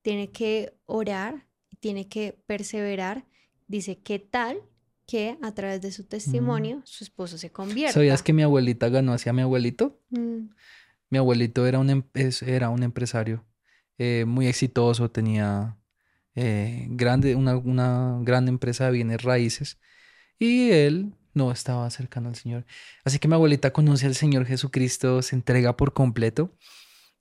[0.03, 1.47] tiene que orar,
[1.81, 3.25] tiene que perseverar.
[3.69, 4.61] Dice, ¿qué tal
[5.07, 7.95] que a través de su testimonio su esposo se convierta?
[7.95, 9.99] ¿Sabías que mi abuelita ganó hacia mi abuelito?
[10.11, 10.51] Mm,
[11.15, 12.03] Mi abuelito era un, em-
[12.45, 13.45] era un empresario
[13.99, 15.77] eh, muy exitoso, tenía
[16.35, 19.79] eh, grande, una, una gran empresa de bienes raíces
[20.41, 22.67] y él no estaba cercano al Señor.
[23.05, 26.51] Así que mi abuelita conoce al Señor Jesucristo, se entrega por completo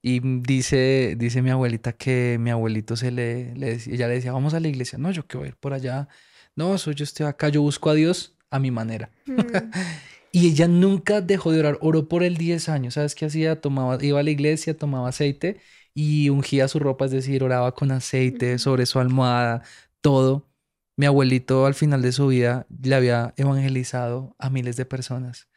[0.01, 4.55] y dice, dice mi abuelita que mi abuelito se le, le ella le decía, vamos
[4.55, 4.97] a la iglesia.
[4.97, 6.07] No, yo a ir por allá.
[6.55, 9.11] No, soy yo estoy acá, yo busco a Dios a mi manera.
[9.27, 9.35] mm,
[10.35, 12.95] Y ella nunca dejó de orar, oró por él 10 años.
[12.95, 13.61] ¿Sabes qué hacía?
[13.61, 15.61] Tomaba, iba a la iglesia, tomaba aceite
[15.93, 19.63] y ungía su ropa, es decir, oraba con aceite sobre su almohada,
[20.01, 20.49] todo.
[20.95, 25.49] Mi abuelito al final de su vida le había evangelizado a miles de personas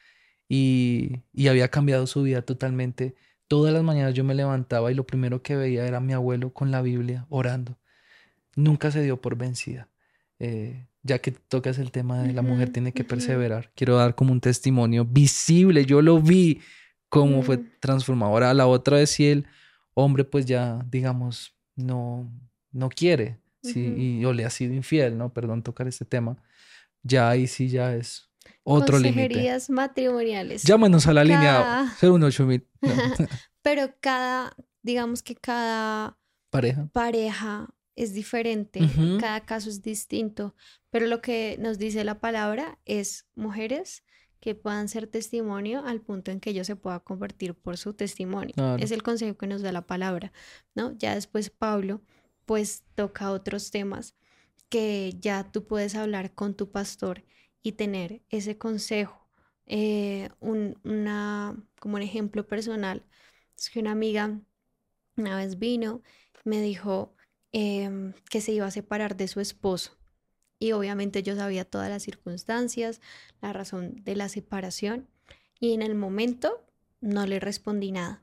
[0.48, 3.16] y, y había cambiado su vida totalmente.
[3.48, 6.52] Todas las mañanas yo me levantaba y lo primero que veía era a mi abuelo
[6.52, 7.78] con la Biblia orando.
[8.56, 9.90] Nunca se dio por vencida.
[10.38, 14.32] Eh, ya que tocas el tema de la mujer tiene que perseverar, quiero dar como
[14.32, 15.86] un testimonio visible.
[15.86, 16.60] Yo lo vi
[17.08, 18.32] cómo fue transformado.
[18.32, 19.46] Ahora la otra es si el
[19.94, 22.30] hombre pues ya, digamos, no,
[22.72, 25.32] no quiere, sí, y, o le ha sido infiel, ¿no?
[25.32, 26.36] Perdón tocar este tema.
[27.02, 28.28] Ya ahí sí ya es
[28.64, 29.58] otro límite.
[29.68, 30.62] matrimoniales.
[30.64, 32.66] Llámanos a la línea 018000.
[33.62, 36.18] Pero cada, digamos que cada
[36.50, 38.80] pareja, pareja es diferente,
[39.18, 40.54] cada caso es distinto,
[40.90, 44.04] pero lo que nos dice la palabra es mujeres
[44.38, 48.54] que puedan ser testimonio al punto en que ellos se pueda convertir por su testimonio.
[48.78, 50.32] Es el consejo que nos da la palabra,
[50.74, 50.92] ¿no?
[50.92, 52.02] Ya después Pablo
[52.44, 54.14] pues toca otros temas
[54.68, 57.24] que ya tú puedes hablar con tu pastor
[57.62, 59.26] y tener ese consejo.
[59.66, 63.04] Eh, un, una, como un ejemplo personal,
[63.58, 64.38] es que una amiga
[65.16, 66.02] una vez vino,
[66.44, 67.15] me dijo
[67.52, 69.96] em, que se iba a separar de su esposo.
[70.58, 73.00] Y obviamente yo sabía todas las circunstancias,
[73.42, 75.08] la razón de la separación.
[75.60, 76.64] Y en el momento
[77.00, 78.22] no le respondí nada.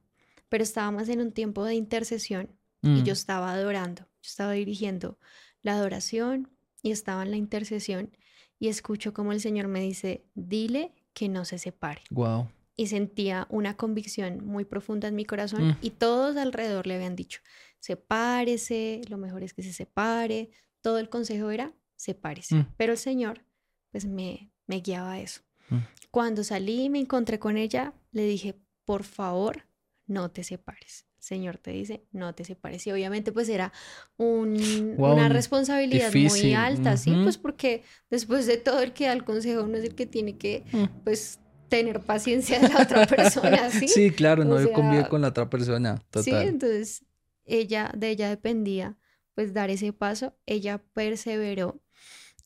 [0.49, 2.49] Pero estábamos en un tiempo de intercesión
[2.81, 3.17] y yo mm.
[3.17, 4.03] estaba adorando.
[4.21, 5.17] Yo estaba dirigiendo
[5.61, 6.49] la adoración
[6.81, 8.11] y estaba en la intercesión
[8.59, 12.01] y escucho como el Señor me dice, dile que no se separe.
[12.11, 12.49] Wow.
[12.75, 15.77] Y sentía una convicción muy profunda en mi corazón mm.
[15.81, 17.41] y todos alrededor le habían dicho,
[17.83, 20.49] sepárese, lo mejor es que se separe.
[20.79, 22.55] Todo el consejo era, sepárese.
[22.55, 22.73] Mm.
[22.77, 23.43] Pero el Señor,
[23.91, 25.41] pues me, me guiaba a eso.
[25.69, 25.79] Mm.
[26.09, 29.65] Cuando salí y me encontré con ella, le dije, por favor,
[30.07, 31.05] no te separes.
[31.19, 32.87] Señor te dice, no te separes.
[32.87, 33.73] Y obviamente pues era
[34.17, 37.13] una responsabilidad muy alta, ¿sí?
[37.23, 40.37] Pues porque después de todo el que da el consejo uno es el que tiene
[40.37, 41.03] que mm.
[41.03, 43.89] pues tener paciencia de la otra persona, ¿sí?
[43.89, 46.23] Sí, claro, no convive con la otra persona, total.
[46.23, 47.03] Sí, entonces
[47.45, 48.97] ella, de ella dependía
[49.35, 51.81] pues dar ese paso, ella perseveró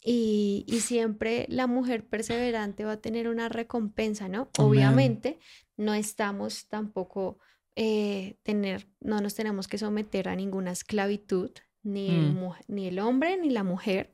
[0.01, 4.49] y, y, siempre la mujer perseverante va a tener una recompensa, ¿no?
[4.57, 5.37] Obviamente
[5.75, 7.39] no estamos tampoco
[7.75, 11.51] eh, tener, no nos tenemos que someter a ninguna esclavitud,
[11.83, 12.53] ni, el, mm.
[12.67, 14.13] ni el hombre ni la mujer.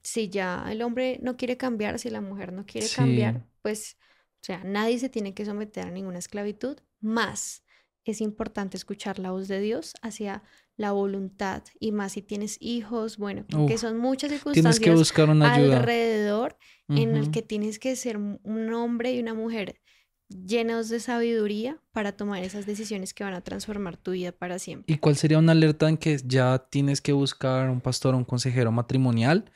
[0.00, 3.96] Si ya el hombre no quiere cambiar, si la mujer no quiere cambiar, pues,
[4.36, 7.64] o sea, nadie se tiene que someter a ninguna esclavitud, más
[8.10, 10.42] es importante escuchar la voz de Dios hacia
[10.76, 15.52] la voluntad y más si tienes hijos, bueno, que son muchas circunstancias que buscar una
[15.54, 15.78] ayuda.
[15.78, 16.56] alrededor
[16.88, 19.80] en el que tienes que ser un hombre y una mujer
[20.28, 24.92] llenos de sabiduría para tomar esas decisiones que van a transformar tu vida para siempre.
[24.92, 28.24] ¿Y cuál sería una alerta en que ya tienes que buscar un pastor o un
[28.24, 29.50] consejero matrimonial?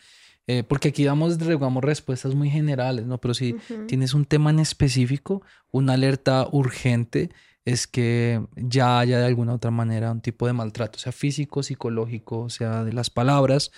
[0.46, 3.18] Eh, porque aquí damos, digamos, respuestas muy generales, ¿no?
[3.18, 3.54] Pero si
[3.86, 7.30] tienes un tema en específico, una alerta urgente
[7.64, 12.48] es que ya haya de alguna otra manera un tipo de maltrato, sea físico, psicológico,
[12.48, 13.70] sea de las palabras,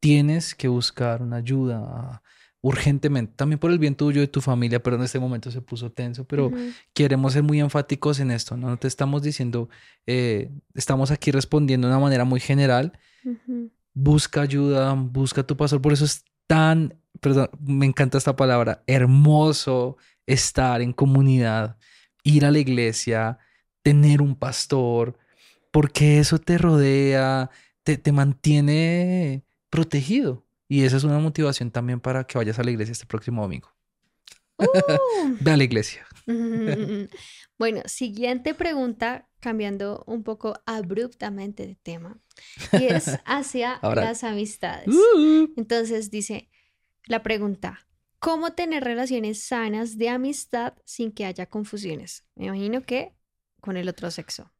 [0.00, 2.22] tienes que buscar una ayuda
[2.60, 5.60] urgentemente, también por el bien tuyo y de tu familia, pero en este momento se
[5.60, 6.52] puso tenso, pero
[6.94, 8.68] queremos ser muy enfáticos en esto, ¿no?
[8.68, 9.68] No te estamos diciendo,
[10.06, 12.92] eh, estamos aquí respondiendo de una manera muy general,
[13.94, 19.96] busca ayuda, busca tu pastor, por eso es tan, perdón, me encanta esta palabra, hermoso
[20.26, 21.78] estar en comunidad,
[22.22, 23.38] ir a la iglesia,
[23.82, 25.18] tener un pastor,
[25.70, 27.50] porque eso te rodea,
[27.82, 30.44] te, te mantiene protegido.
[30.68, 33.68] Y esa es una motivación también para que vayas a la iglesia este próximo domingo.
[34.56, 34.66] Uh.
[35.40, 36.06] Ve a la iglesia.
[37.58, 42.18] bueno, siguiente pregunta, cambiando un poco abruptamente de tema,
[42.72, 44.88] y es hacia las amistades.
[44.88, 45.52] Uh.
[45.56, 46.48] Entonces dice
[47.06, 47.86] la pregunta,
[48.22, 52.24] ¿cómo tener relaciones sanas de amistad sin que haya confusiones?
[52.36, 53.16] Me imagino que
[53.60, 54.52] con el otro sexo.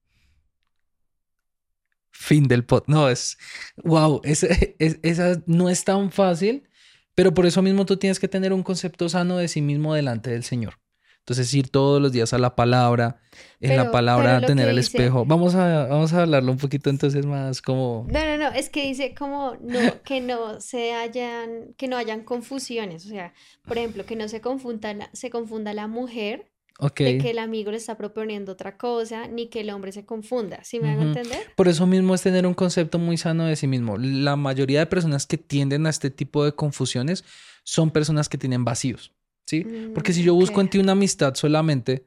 [2.10, 2.82] Fin del pod.
[2.88, 3.38] No, es.
[3.76, 4.42] Wow, es,
[4.80, 6.68] esa no es tan fácil,
[7.14, 10.30] pero por eso mismo tú tienes que tener un concepto sano de sí mismo delante
[10.30, 10.81] del Señor.
[11.22, 13.20] Entonces, ir todos los días a la palabra,
[13.60, 15.24] en la palabra tener el espejo.
[15.24, 18.06] Vamos a, vamos a hablarlo un poquito entonces más como.
[18.10, 22.24] No, no, no, es que dice como no, que no se hayan, que no hayan
[22.24, 23.06] confusiones.
[23.06, 26.50] O sea, por ejemplo, que no se confunda se confunda la mujer
[26.90, 30.64] de que el amigo le está proponiendo otra cosa, ni que el hombre se confunda.
[30.64, 31.38] ¿Sí me van a entender?
[31.54, 33.96] Por eso mismo es tener un concepto muy sano de sí mismo.
[33.96, 37.24] La mayoría de personas que tienden a este tipo de confusiones
[37.62, 39.12] son personas que tienen vacíos.
[39.46, 39.66] ¿Sí?
[39.94, 40.72] Porque si yo busco en Mm, ok.
[40.72, 42.06] ti una amistad solamente,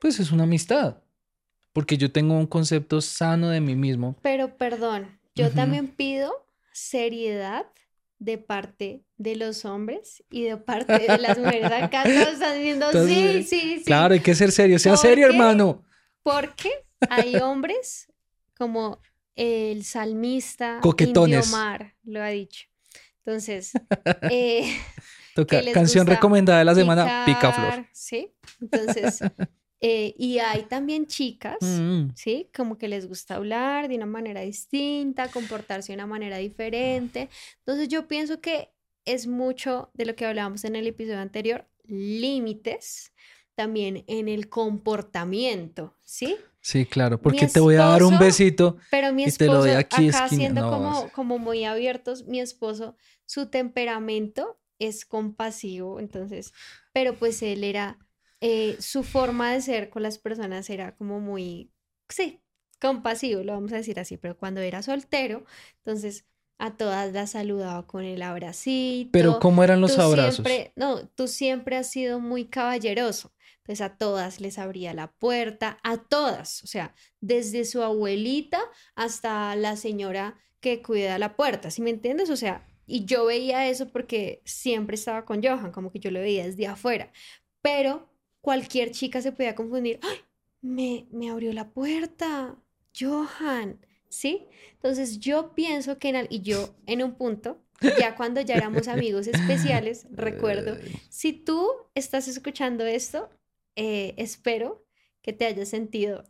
[0.00, 0.98] pues es una amistad.
[1.72, 4.16] Porque yo tengo un concepto sano de mí mismo.
[4.22, 5.56] Pero perdón, yo Ujú.
[5.56, 6.32] también pido
[6.72, 7.66] seriedad
[8.20, 11.70] de parte de los hombres y de parte de las mujeres.
[11.72, 13.84] Acá todos están diciendo, sí, Entonces, sí, sí.
[13.84, 14.78] Claro, hay que ser serio.
[14.78, 15.32] Sea ¿Por serio, qué?
[15.32, 15.84] hermano.
[16.22, 16.70] Porque
[17.10, 18.06] hay hombres
[18.56, 19.00] como
[19.34, 21.46] el salmista Coquetones.
[21.46, 22.66] Indio Mar lo ha dicho.
[23.26, 23.72] Entonces,
[24.30, 24.76] eh,
[25.34, 27.86] Toca, canción recomendada de la semana, Picaflor.
[27.92, 28.32] ¿sí?
[28.60, 29.18] Entonces,
[29.80, 32.50] eh, y hay también chicas, Mm, ¿sí?
[32.54, 37.28] Como que les gusta hablar de una manera distinta, comportarse de una manera diferente.
[37.58, 38.70] Entonces, yo pienso que
[39.04, 43.12] es mucho de lo que hablábamos en el episodio anterior, límites
[43.54, 46.36] también en el comportamiento, ¿sí?
[46.60, 48.78] Sí, claro, porque te voy a dar un besito.
[48.90, 51.64] Pero mi Y te lo esposo, doy aquí, acá esquina, siendo no, como, como muy
[51.64, 56.52] abiertos, mi esposo, su temperamento es compasivo, entonces,
[56.92, 57.98] pero pues él era,
[58.40, 61.72] eh, su forma de ser con las personas era como muy,
[62.08, 62.40] sí,
[62.80, 65.44] compasivo, lo vamos a decir así, pero cuando era soltero,
[65.78, 66.26] entonces
[66.58, 69.10] a todas las saludaba con el abracito.
[69.12, 70.34] Pero ¿cómo eran los Tú abrazos?
[70.36, 73.32] siempre, no, tú siempre has sido muy caballeroso.
[73.58, 78.60] Entonces a todas les abría la puerta, a todas, o sea, desde su abuelita
[78.94, 82.28] hasta la señora que cuida la puerta, ¿sí me entiendes?
[82.28, 86.20] O sea, y yo veía eso porque siempre estaba con Johan, como que yo lo
[86.20, 87.12] veía desde afuera,
[87.62, 88.08] pero
[88.40, 90.18] cualquier chica se podía confundir, ¡ay!
[90.60, 92.56] Me, me abrió la puerta,
[92.98, 94.46] Johan, ¿sí?
[94.72, 97.58] Entonces yo pienso que en, y yo en un punto,
[97.98, 100.76] ya cuando ya éramos amigos especiales, recuerdo,
[101.08, 103.28] si tú estás escuchando esto,
[103.76, 104.86] eh, espero
[105.22, 106.24] que te hayas sentido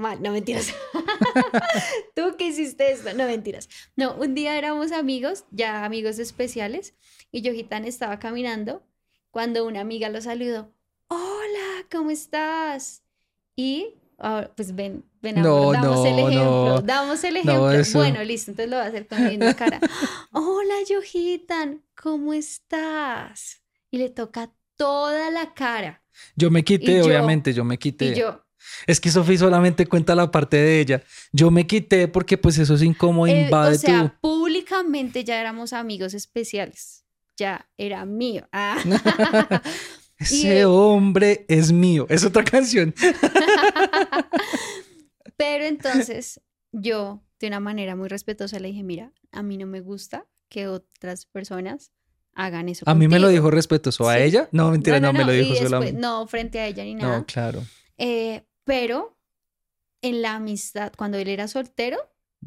[0.00, 0.20] mal.
[0.22, 0.68] No mentiras.
[2.14, 3.12] tú que hiciste esto.
[3.14, 3.68] No mentiras.
[3.96, 6.94] No, un día éramos amigos, ya amigos especiales,
[7.32, 8.82] y Yojitan estaba caminando
[9.30, 10.72] cuando una amiga lo saludó.
[11.08, 13.02] Hola, ¿cómo estás?
[13.56, 16.40] Y ahora, pues ven, ven, amor, No, damos el ejemplo.
[16.76, 16.80] no.
[16.82, 17.82] Damos el ejemplo.
[17.94, 19.80] Bueno, listo, entonces lo voy a hacer con mi misma cara.
[20.32, 23.62] Hola, Yojitan, ¿cómo estás?
[23.90, 26.02] Y le toca toda la cara.
[26.36, 28.06] Yo me quité, yo- obviamente, yo me quité.
[28.06, 28.42] Y yo,
[28.86, 31.02] Es que Sofía solamente cuenta la parte de ella.
[31.32, 35.72] Yo me quité porque pues eso es incómodo, eh, invade o sea, públicamente ya éramos
[35.72, 37.04] amigos especiales.
[37.36, 38.48] Ya era mío.
[38.52, 38.76] Ah.
[40.18, 42.06] Ese y- hombre es mío.
[42.10, 42.94] Es otra canción.
[45.36, 46.40] Pero entonces
[46.72, 50.68] yo, de una manera muy respetuosa, le dije, mira, a mí no me gusta que
[50.68, 51.92] otras personas
[52.34, 52.84] hagan eso.
[52.88, 53.30] A mí me lo contigo".
[53.44, 54.08] dijo respetuoso.
[54.08, 54.22] ¿A Sí.
[54.24, 54.48] ella?
[54.52, 56.00] No, mentira, no, me lo dijo después- solamente.
[56.00, 57.18] No, frente a ella ni nada.
[57.18, 57.62] No, claro.
[57.98, 59.16] Eh, pero
[60.02, 61.98] en la amistad, cuando él era soltero,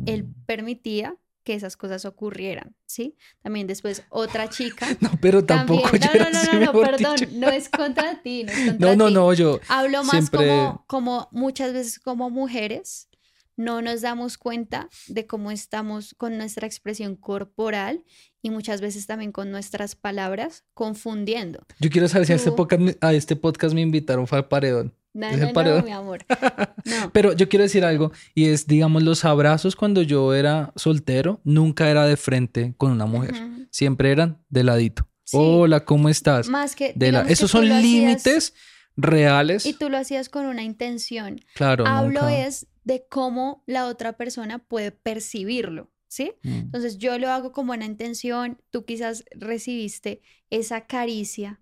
[0.06, 3.18] él permitía que esas cosas ocurrieran, ¿sí?
[3.42, 4.88] También después otra chica.
[5.02, 7.32] No, pero tampoco También, yo no, no, no, no, no, perdón, dicho.
[7.34, 9.14] no es contra ti, no es contra No, no, ti.
[9.14, 13.10] no, yo Hablo más siempre- como, como muchas veces como mujeres
[13.56, 18.04] no nos damos cuenta de cómo estamos con nuestra expresión corporal
[18.42, 21.64] y muchas veces también con nuestras palabras confundiendo.
[21.80, 24.96] Yo quiero saber si a este podcast, a este podcast me invitaron fue al paredón.
[25.14, 26.26] No, ¿Es el no, no, mi amor.
[26.86, 27.12] No.
[27.14, 31.90] Pero yo quiero decir algo y es, digamos, los abrazos cuando yo era soltero nunca
[31.90, 33.34] era de frente con una mujer.
[33.72, 35.08] Siempre eran de ladito.
[35.24, 35.38] Sí.
[35.40, 36.50] Hola, ¿cómo estás?
[36.50, 37.26] Más que, De la...
[37.26, 38.54] que Esos son hacías- límites
[38.98, 39.66] reales.
[39.66, 41.40] Y tú lo hacías con una intención.
[41.56, 42.46] Claro, Hablo nunca.
[42.46, 46.34] es de cómo la otra persona puede percibirlo, ¿sí?
[46.44, 46.50] Mm.
[46.50, 51.62] Entonces yo lo hago con buena intención, tú quizás recibiste esa caricia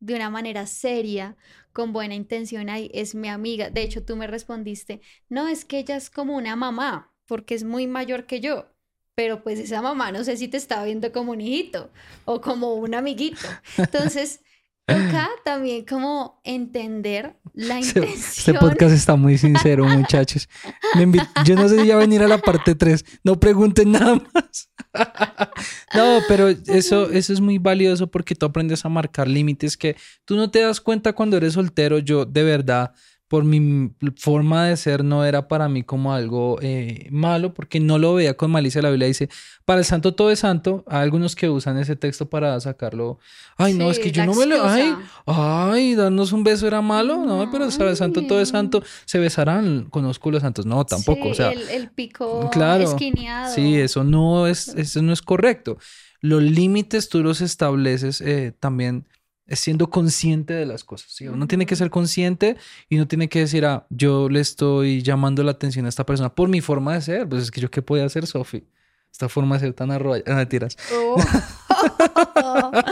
[0.00, 1.36] de una manera seria,
[1.72, 3.70] con buena intención, ahí es mi amiga.
[3.70, 7.64] De hecho, tú me respondiste, no, es que ella es como una mamá, porque es
[7.64, 8.66] muy mayor que yo.
[9.14, 11.90] Pero pues esa mamá no sé si te estaba viendo como un hijito
[12.24, 13.48] o como un amiguito.
[13.76, 14.42] Entonces,
[14.88, 18.04] toca también como entender la intención.
[18.04, 20.48] Este podcast está muy sincero, muchachos.
[20.96, 21.06] Me
[21.44, 23.04] Yo no sé si ya venir a la parte 3.
[23.24, 24.70] No pregunten nada más.
[25.94, 30.36] no, pero eso, eso es muy valioso porque tú aprendes a marcar límites que tú
[30.36, 31.98] no te das cuenta cuando eres soltero.
[31.98, 32.92] Yo, de verdad,
[33.28, 37.98] por mi forma de ser, no era para mí como algo eh, malo porque no
[37.98, 38.80] lo veía con malicia.
[38.80, 39.28] La Biblia dice,
[39.66, 40.82] para el santo todo es santo.
[40.86, 43.18] Hay algunos que usan ese texto para sacarlo.
[43.58, 44.64] Ay, no, es que yo no me lo...
[44.66, 44.94] Ay.
[45.26, 47.22] Ay, darnos un beso era malo.
[47.24, 48.82] No, pero sabe santo, todo es santo.
[49.04, 50.64] Se besarán con los santos.
[50.64, 51.24] No, tampoco.
[51.24, 52.84] Sí, o sea, el, el pico claro.
[52.84, 53.54] esquineado.
[53.54, 55.76] sí, eso no es, eso no es correcto.
[56.20, 59.06] Los límites tú los estableces eh, también
[59.48, 61.10] es siendo consciente de las cosas.
[61.10, 61.26] ¿sí?
[61.26, 62.56] Uno tiene que ser consciente
[62.88, 66.34] y no tiene que decir, ah, yo le estoy llamando la atención a esta persona
[66.34, 67.28] por mi forma de ser.
[67.28, 68.64] Pues es que yo qué podía hacer, Sofi.
[69.10, 70.18] Esta forma de ser tan arroba.
[70.26, 70.76] Ah, mentiras.
[70.92, 71.16] Oh.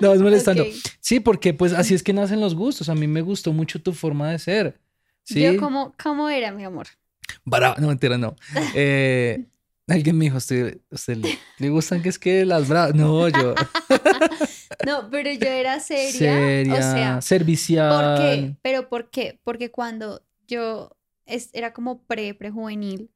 [0.00, 0.64] no, es molestando.
[1.00, 2.88] Sí, porque pues así es que nacen los gustos.
[2.88, 4.80] A mí me gustó mucho tu forma de ser.
[5.24, 5.42] Sí.
[5.42, 6.86] Yo, ¿cómo, ¿cómo era, mi amor?
[7.44, 8.36] No mentira, no.
[8.74, 9.46] Eh,
[9.88, 12.94] alguien me dijo, ¿usted, usted le, le gustan que es que las bravas?
[12.94, 13.54] No, yo.
[14.86, 16.10] No, pero yo era seria.
[16.12, 17.90] Seria, O sea, servicial.
[17.90, 18.56] ¿por qué?
[18.62, 19.40] ¿Pero por qué?
[19.44, 23.10] Porque cuando yo es- era como pre, prejuvenil,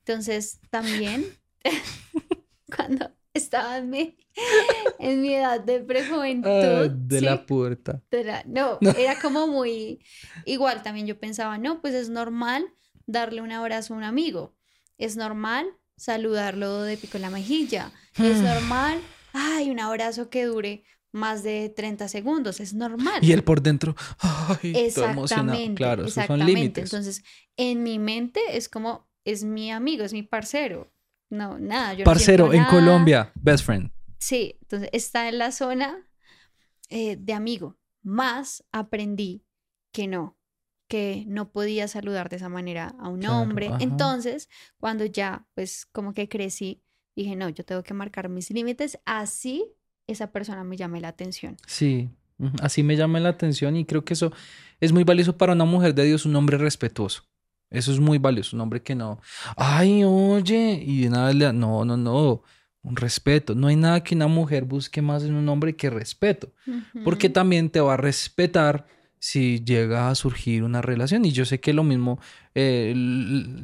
[0.00, 1.26] entonces también
[2.76, 4.16] cuando estaba en mi,
[4.98, 7.24] en mi edad de prejuventud, Ah, de ¿sí?
[7.24, 8.02] la puerta.
[8.46, 8.90] No, No.
[8.90, 10.00] era como muy
[10.46, 12.72] igual también yo pensaba, no, pues es normal
[13.06, 14.54] darle un abrazo a un amigo,
[14.98, 15.66] es normal
[15.96, 19.00] saludarlo de pico en la mejilla, es normal,
[19.32, 23.22] ay, un abrazo que dure más de 30 segundos, es normal.
[23.22, 25.24] Y él por dentro, ay, emocionado.
[25.58, 26.52] Exactamente, Claro, esos son exactamente.
[26.54, 26.84] límites.
[26.84, 27.24] Entonces,
[27.56, 30.92] en mi mente es como, es mi amigo, es mi parcero.
[31.30, 32.70] No, nada, yo Parcero, en nada.
[32.70, 33.90] Colombia, best friend.
[34.18, 36.08] Sí, entonces está en la zona
[36.88, 37.78] eh, de amigo.
[38.02, 39.44] Más aprendí
[39.92, 40.38] que no,
[40.88, 43.66] que no podía saludar de esa manera a un Claro, hombre.
[43.68, 43.78] ajá.
[43.80, 44.48] Entonces,
[44.78, 46.82] cuando ya, pues, como que crecí,
[47.14, 49.66] dije, no, yo tengo que marcar mis límites, así
[50.08, 51.56] esa persona me llame la atención.
[51.66, 52.08] Sí,
[52.60, 54.32] así me llama la atención y creo que eso
[54.80, 57.22] es muy valioso para una mujer de Dios, un hombre respetuoso.
[57.70, 59.20] Eso es muy valioso, un hombre que no,
[59.54, 62.42] ay, oye, y de nada le, no, no, no,
[62.82, 63.54] un respeto.
[63.54, 66.50] No hay nada que una mujer busque más en un hombre que respeto,
[67.04, 68.86] porque también te va a respetar
[69.18, 71.26] si llega a surgir una relación.
[71.26, 72.18] Y yo sé que lo mismo,
[72.54, 72.94] eh,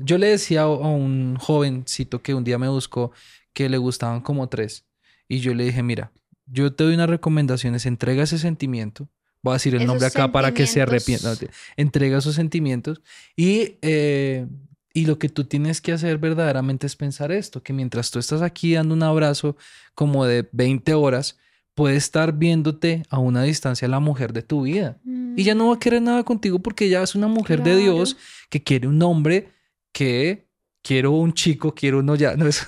[0.02, 3.12] yo le decía a un jovencito que un día me buscó
[3.54, 4.86] que le gustaban como tres,
[5.28, 6.12] y yo le dije, mira,
[6.46, 9.08] yo te doy unas recomendaciones, entrega ese sentimiento.
[9.42, 11.34] Voy a decir el nombre acá para que se arrepienta.
[11.76, 13.02] Entrega esos sentimientos
[13.36, 14.46] y, eh,
[14.94, 18.40] y lo que tú tienes que hacer verdaderamente es pensar esto, que mientras tú estás
[18.40, 19.56] aquí dando un abrazo
[19.94, 21.38] como de 20 horas,
[21.74, 24.98] puede estar viéndote a una distancia la mujer de tu vida.
[25.36, 28.16] Y ya no va a querer nada contigo porque ya es una mujer de Dios
[28.48, 29.50] que quiere un hombre
[29.92, 30.46] que
[30.82, 32.66] quiero un chico, quiero uno ya, no es,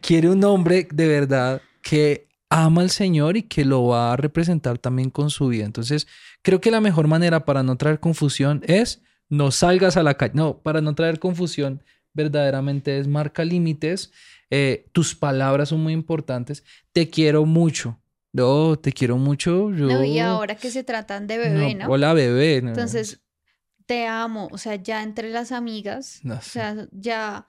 [0.00, 4.78] quiere un hombre de verdad que ama al Señor y que lo va a representar
[4.78, 5.64] también con su vida.
[5.64, 6.06] Entonces,
[6.42, 10.32] creo que la mejor manera para no traer confusión es no salgas a la calle.
[10.34, 11.82] No, para no traer confusión
[12.14, 14.10] verdaderamente es marca límites.
[14.50, 16.64] Eh, tus palabras son muy importantes.
[16.92, 18.00] Te quiero mucho.
[18.32, 19.70] No, te quiero mucho.
[19.72, 19.86] Yo...
[19.86, 21.86] No, y ahora que se tratan de bebé, ¿no?
[21.88, 22.60] Hola, bebé.
[22.62, 22.70] no.
[22.70, 23.20] Entonces,
[23.86, 26.50] te amo, o sea, ya entre las amigas, No o sé.
[26.50, 27.46] sea, ya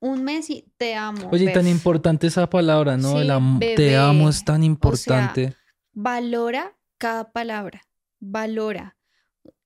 [0.00, 1.28] un mes y te amo.
[1.32, 3.12] Oye, tan importante esa palabra, ¿no?
[3.12, 3.96] Sí, El am- te bebé.
[3.96, 5.54] amo es tan importante.
[5.92, 7.82] Valora cada palabra,
[8.18, 8.96] valora.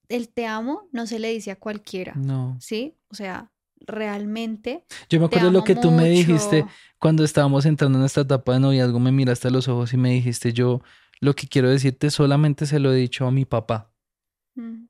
[0.08, 2.56] El te amo no se le dice a cualquiera, no.
[2.60, 2.94] ¿sí?
[3.08, 3.50] O sea,
[3.86, 6.64] realmente Yo me te acuerdo lo que tú me dijiste
[6.98, 10.10] cuando estábamos entrando en esta etapa de noviazgo, me miraste a los ojos y me
[10.10, 10.80] dijiste, yo
[11.20, 13.90] lo que quiero decirte solamente se lo he dicho a mi papá.
[14.54, 14.86] Mm.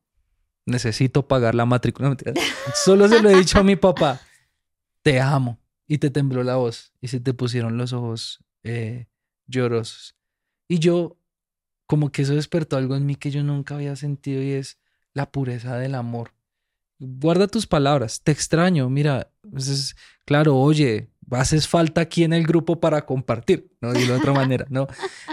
[0.66, 2.16] Necesito pagar la matrícula.
[2.84, 4.20] Solo se lo he dicho a mi papá.
[5.04, 5.60] Te amo.
[5.86, 9.06] Y te tembló la voz y se te pusieron los ojos eh,
[9.46, 10.16] llorosos.
[10.66, 11.18] Y yo,
[11.86, 14.78] como que eso despertó algo en mí que yo nunca había sentido y es
[15.12, 16.32] la pureza del amor.
[16.98, 22.46] Guarda tus palabras, te extraño, mira, pues es- claro, oye, haces falta aquí en el
[22.46, 24.86] grupo para compartir, no dilo de otra manera, ¿no?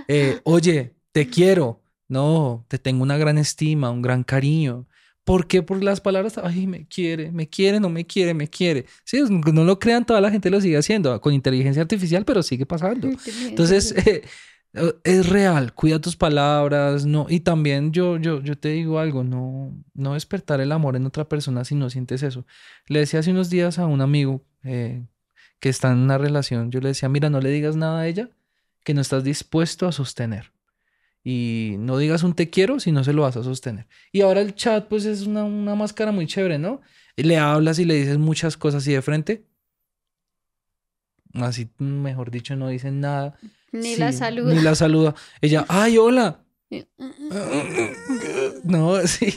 [0.09, 4.85] Eh, oye, te quiero, no, te tengo una gran estima, un gran cariño.
[5.23, 5.61] ¿Por qué?
[5.61, 8.85] Por las palabras, ay, me quiere, me quiere, no me quiere, me quiere.
[9.03, 12.65] Sí, no lo crean, toda la gente lo sigue haciendo con inteligencia artificial, pero sigue
[12.65, 13.07] pasando.
[13.47, 14.23] Entonces, eh,
[15.03, 19.73] es real, cuida tus palabras, no, y también yo, yo, yo te digo algo, no,
[19.93, 22.45] no despertar el amor en otra persona si no sientes eso.
[22.87, 25.05] Le decía hace unos días a un amigo eh,
[25.59, 28.29] que está en una relación, yo le decía, mira, no le digas nada a ella
[28.83, 30.51] que no estás dispuesto a sostener.
[31.23, 33.87] Y no digas un te quiero si no se lo vas a sostener.
[34.11, 36.81] Y ahora el chat, pues es una, una máscara muy chévere, ¿no?
[37.15, 39.45] Y le hablas y le dices muchas cosas y de frente,
[41.33, 43.37] así, mejor dicho, no dicen nada.
[43.71, 44.53] Ni la saluda.
[44.53, 45.15] Ni la saluda.
[45.41, 46.43] Ella, ay, hola.
[46.69, 46.85] Y-
[48.63, 49.33] No, sí.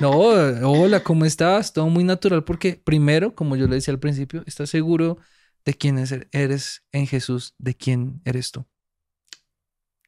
[0.00, 1.72] No, hola, ¿cómo estás?
[1.72, 5.18] Todo muy natural porque primero, como yo le decía al principio, estás seguro
[5.64, 8.66] de quién es- eres en Jesús, de quién eres tú.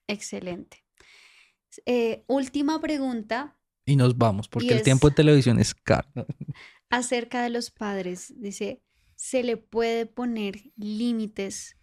[0.07, 0.84] Excelente.
[1.87, 3.57] Eh, última pregunta
[3.87, 6.09] Y nos vamos, porque el tiempo de televisión es caro.
[6.91, 8.33] acerca de los padres.
[8.37, 8.83] Dice,
[9.17, 11.77] ¿se le puede poner límites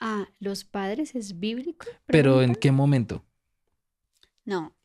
[0.00, 1.14] a los padres?
[1.14, 1.86] ¿Es bíblico?
[2.06, 3.24] Pero ¿en qué momento?
[4.44, 4.76] No,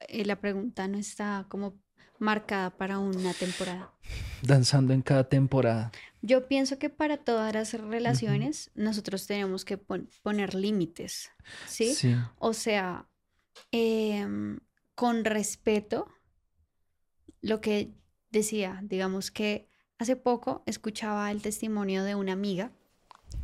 [0.00, 1.80] eh, la pregunta no está como
[2.18, 3.92] marcada para una temporada.
[4.42, 5.92] Danzando en cada temporada.
[6.20, 11.30] Yo pienso que para todas las relaciones nosotros tenemos que poner límites,
[11.66, 11.94] ¿sí?
[11.94, 12.16] Sí.
[12.38, 13.08] O sea,
[13.70, 14.60] em,
[14.94, 16.08] con respeto,
[17.40, 17.94] lo que
[18.30, 22.72] decía, digamos que hace poco escuchaba el testimonio de una amiga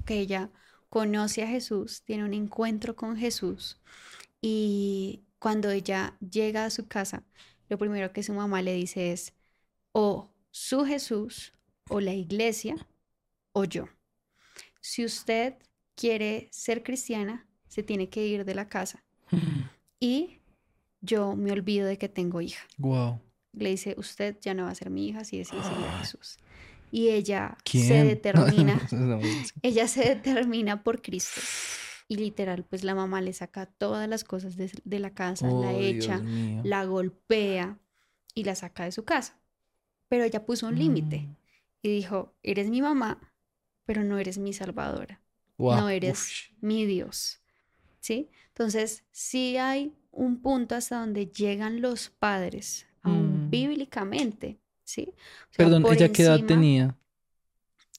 [0.07, 0.51] que ella
[0.89, 3.81] conoce a Jesús, tiene un encuentro con Jesús
[4.41, 7.25] y cuando ella llega a su casa,
[7.69, 9.35] lo primero que su mamá le dice es,
[9.93, 11.53] o su Jesús,
[11.89, 12.89] o la iglesia,
[13.53, 13.89] o yo.
[14.81, 15.55] Si usted
[15.95, 19.05] quiere ser cristiana, se tiene que ir de la casa.
[20.01, 20.41] y
[21.01, 22.65] yo me olvido de que tengo hija.
[22.79, 23.21] Wow.
[23.53, 26.37] Le dice, usted ya no va a ser mi hija si decide seguir a Jesús.
[26.91, 28.81] Y ella se determina,
[29.63, 31.41] ella se determina por Cristo.
[32.09, 35.81] Y literal, pues la mamá le saca todas las cosas de, la casa, la Oh,
[35.81, 36.23] echa,
[36.65, 37.79] la golpea
[38.35, 39.39] y la saca de su casa.
[40.09, 41.37] Pero ella puso un límite Mm.
[41.83, 43.35] y dijo, eres mi mamá,
[43.85, 45.21] pero no eres mi salvadora,
[45.59, 45.77] Wow.
[45.77, 47.41] no eres mi Dios.
[48.01, 48.31] ¿Sí?
[48.49, 53.51] Entonces, sí hay un punto hasta donde llegan los padres, aún Mm.
[53.51, 55.09] bíblicamente, ¿sí?
[55.11, 56.97] O sea, Perdón, ¿ella qué edad tenía?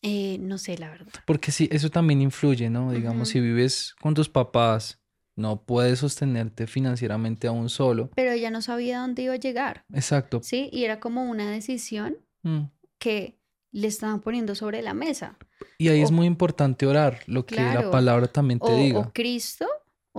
[0.01, 1.11] eh, no sé, la verdad.
[1.25, 2.91] Porque sí, eso también influye, ¿no?
[2.91, 4.99] Digamos, si vives con tus papás,
[5.35, 8.09] no puedes sostenerte financieramente aún solo.
[8.15, 10.39] Pero ella no sabía dónde iba a llegar, Exacto.
[10.41, 10.69] ¿sí?
[10.71, 12.65] Y era como una decisión Mm.
[12.97, 13.37] que
[13.71, 15.37] le estaban poniendo sobre la mesa.
[15.77, 18.99] Y ahí es muy importante orar, lo que la palabra también te O, diga.
[18.99, 19.67] o Cristo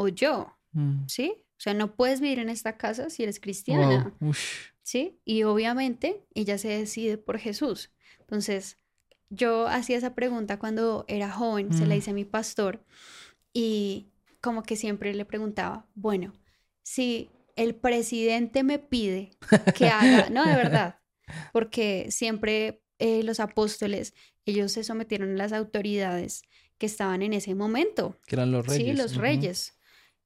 [0.01, 1.07] o yo, Mm.
[1.09, 1.35] ¿sí?
[1.59, 4.15] O sea, no puedes vivir en esta casa si eres cristiana.
[4.83, 5.21] ¿sí?
[5.25, 7.91] Y obviamente ella se decide por Jesús.
[8.21, 8.77] Entonces,
[9.29, 11.99] yo hacía esa pregunta cuando era joven, se la Mm.
[11.99, 12.85] hice a mi pastor
[13.53, 14.09] y
[14.41, 16.33] como que siempre le preguntaba, bueno,
[16.83, 19.33] si el presidente me pide
[19.77, 21.01] que haga, no, de verdad,
[21.53, 24.15] porque siempre eh, los apóstoles,
[24.47, 26.43] ellos se sometieron a las autoridades
[26.79, 28.87] que estaban en ese momento, Que eran los reyes.
[28.89, 29.77] Sí, los reyes.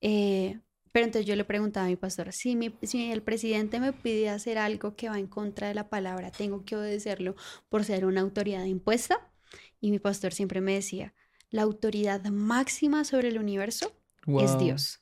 [0.07, 0.61] Eh,
[0.93, 4.29] pero entonces yo le preguntaba a mi pastor, si, mi- si el presidente me pide
[4.29, 7.35] hacer algo que va en contra de la palabra, ¿tengo que obedecerlo
[7.71, 9.33] por ser una autoridad impuesta?
[9.81, 11.15] Y mi pastor siempre me decía,
[11.51, 13.93] la autoridad máxima sobre el universo
[14.39, 14.59] es.
[14.59, 15.01] Dios.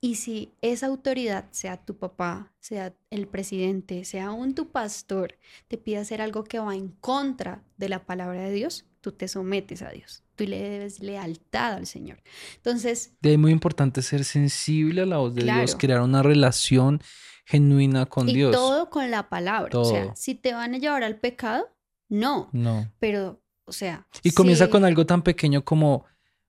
[0.00, 5.36] Y si esa autoridad, sea tu papá, sea el presidente, sea aún tu pastor,
[5.68, 9.28] te pide hacer algo que va en contra de la palabra de Dios, tú te
[9.28, 10.22] sometes a Dios.
[10.36, 12.22] Tú le debes lealtad al Señor.
[12.56, 17.02] Entonces, De ahí muy importante ser sensible a la voz de Dios, crear una relación
[17.44, 18.52] genuina con y Dios.
[18.52, 19.78] todo con la palabra.
[19.78, 21.68] O sea, si te van a llevar al pecado,
[22.08, 22.48] no.
[22.52, 22.90] No.
[22.98, 24.06] Pero, o sea.
[24.22, 26.06] Y comienza si- con algo tan pequeño como,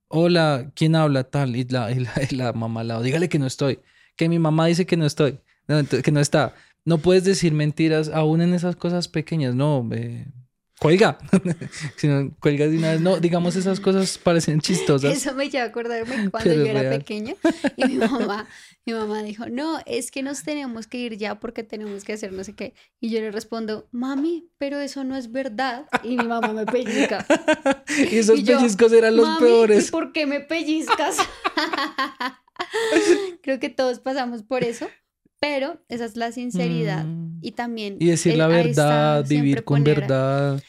[0.08, 1.56] hola, ¿quién habla tal?
[1.56, 3.80] Y la, y la, y la mamá al lado, dígale que no estoy,
[4.16, 6.54] que mi mamá dice que no estoy, no, que no está.
[6.86, 10.28] No puedes decir mentiras aún en esas cosas pequeñas, no, eh,
[10.84, 11.18] cuelga.
[11.98, 15.16] si no cuelgas de una vez, no, digamos esas cosas parecen chistosas.
[15.16, 16.98] Eso me lleva a acordarme cuando Pero yo era real.
[17.00, 17.34] pequeña
[17.76, 18.48] y mi mamá,
[18.86, 22.32] mi mamá dijo, no, es que nos tenemos que ir ya porque tenemos que hacer
[22.34, 22.74] no sé qué.
[23.00, 25.86] Y yo le respondo, mami, pero eso no es verdad.
[26.04, 27.26] Y mi mamá me pellizca.
[28.12, 29.88] y esos y yo, pellizcos eran los "Mami, peores.
[29.88, 31.18] ¿y por qué me pellizcas?
[33.42, 34.88] Creo que todos pasamos por eso,
[35.40, 37.06] pero esa es la sinceridad.
[37.06, 37.40] Mm.
[37.42, 37.98] Y también...
[38.00, 40.64] Y decir la verdad, vivir con poner- verdad.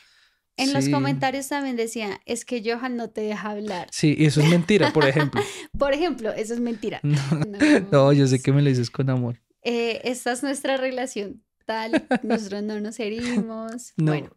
[0.57, 3.89] En los comentarios también decía, es que Johan no te deja hablar.
[3.91, 5.41] Sí, y eso es mentira, por ejemplo.
[5.79, 7.01] Por ejemplo, eso es mentira.
[7.03, 7.59] No, No.
[7.91, 9.41] no, yo sé que me lo dices con amor.
[9.63, 13.95] Eh, esta es nuestra relación tal, nosotros no nos herimos.
[13.97, 14.13] No.
[14.13, 14.37] Bueno,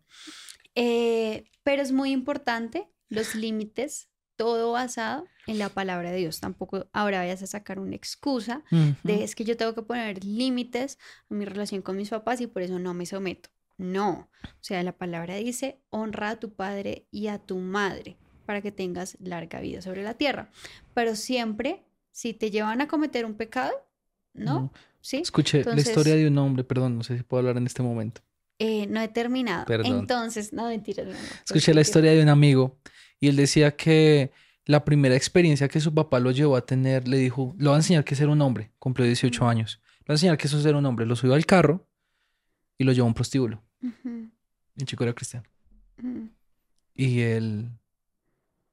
[0.75, 6.39] eh, pero es muy importante los límites, todo basado en la palabra de Dios.
[6.39, 8.63] Tampoco ahora vayas a sacar una excusa
[9.03, 10.97] de es que yo tengo que poner límites
[11.29, 13.49] a mi relación con mis papás y por eso no me someto.
[13.77, 18.61] No, o sea, la palabra dice, honra a tu padre y a tu madre para
[18.61, 20.49] que tengas larga vida sobre la tierra.
[20.93, 23.71] Pero siempre, si te llevan a cometer un pecado,
[24.33, 24.53] ¿no?
[24.61, 24.73] No.
[25.01, 25.17] ¿Sí?
[25.17, 27.83] Escuché Entonces- la historia de un hombre, perdón, no sé si puedo hablar en este
[27.83, 28.21] momento.
[28.59, 29.65] Eh, no he terminado.
[29.65, 29.99] Perdón.
[29.99, 31.05] Entonces, no, mentiras.
[31.05, 31.81] no, no, Escuché la mentira.
[31.81, 32.79] historia de un amigo
[33.19, 34.31] y él decía que
[34.65, 37.79] la primera experiencia que su papá lo llevó a tener, le dijo, lo va a
[37.79, 39.49] enseñar que es ser un hombre, cumplió 18 Ujú.
[39.49, 41.87] años, lo va a enseñar que eso es ser un hombre, lo subió al carro
[42.77, 43.63] y lo llevó a un prostíbulo.
[44.77, 45.45] El chico era cristiano.
[46.01, 46.29] ujú.
[46.93, 47.69] Y él,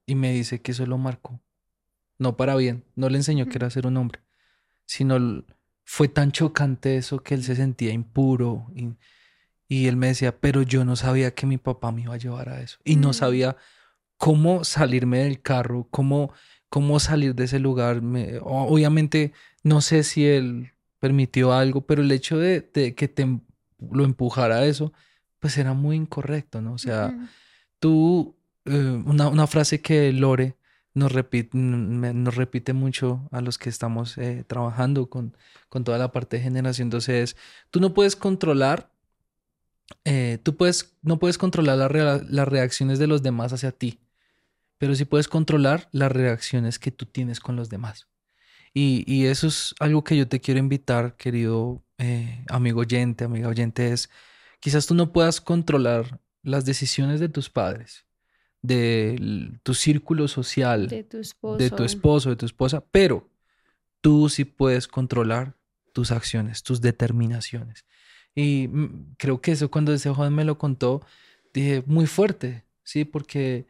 [0.07, 1.41] y me dice que eso lo marcó.
[2.19, 4.21] No para bien, no le enseñó que era ser un hombre,
[4.87, 5.45] sino
[5.85, 8.67] fue tan chocante eso que él se sentía impuro.
[8.75, 8.95] Y,
[9.69, 12.49] y él me decía, pero yo no sabía que mi papá me iba a llevar
[12.51, 12.79] a eso.
[12.85, 13.15] Y no Mm.
[13.15, 13.57] sabía
[14.17, 16.33] cómo salirme del carro, cómo,
[16.69, 18.01] cómo salir de ese lugar.
[18.01, 23.27] Me- obviamente, no sé si él permitió algo, pero el hecho de, de que te
[23.93, 24.93] lo empujara a eso,
[25.45, 26.73] pues era muy incorrecto, ¿no?
[26.73, 27.15] O sea,
[27.79, 30.57] tú, eh, una, frase que Lore
[30.95, 35.37] nos repite, nos repite mucho a los que estamos eh, trabajando con,
[35.69, 37.37] con toda la parte de generación 12 es,
[37.71, 38.91] tú no puedes controlar,
[40.07, 44.01] eh, tú puedes, no puedes controlar las reacciones de los demás hacia ti,
[44.79, 48.09] pero sí puedes controlar las reacciones que tú tienes con los demás.
[48.73, 51.84] Y, y eso es algo que yo te quiero invitar, querido
[52.49, 54.11] amigo oyente, amiga oyente, es
[54.65, 58.07] Quizás tú no puedas controlar las decisiones de tus padres,
[58.63, 63.29] de tu círculo social, de tu esposo, de tu, esposo, de tu esposa, pero
[64.01, 65.55] tú sí puedes controlar
[65.93, 67.85] tus acciones, tus determinaciones.
[68.35, 71.03] Y mm, creo que eso cuando ese joven me lo contó,
[71.53, 73.05] dije, muy fuerte, ¿sí?
[73.05, 73.67] Porque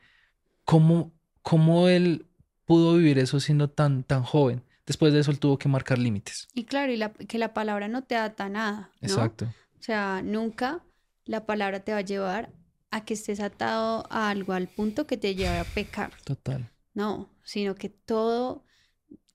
[0.64, 1.12] cómo,
[1.42, 2.24] cómo él
[2.66, 4.62] pudo vivir eso siendo tan, tan joven.
[4.86, 6.48] Después de eso él tuvo que marcar límites.
[6.52, 8.90] Y claro, y que la palabra no te ata nada.
[9.00, 9.46] Exacto.
[9.78, 10.84] O sea, nunca
[11.24, 12.52] la palabra te va a llevar
[12.90, 16.12] a que estés atado a algo al punto que te lleve a pecar.
[16.24, 16.70] Total.
[16.92, 18.64] No, sino que todo,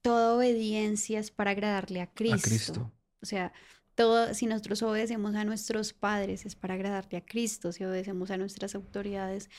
[0.02, 2.38] toda obediencia es para agradarle a Cristo.
[2.38, 2.92] A Cristo.
[3.20, 3.52] O sea,
[3.94, 8.38] todo, si nosotros obedecemos a nuestros padres es para agradarle a Cristo, si obedecemos a
[8.38, 9.50] nuestras autoridades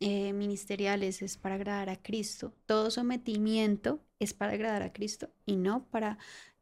[0.00, 2.54] eh, ministeriales es para agradar a Cristo.
[2.66, 6.18] Todo sometimiento es para agradar a Cristo y no para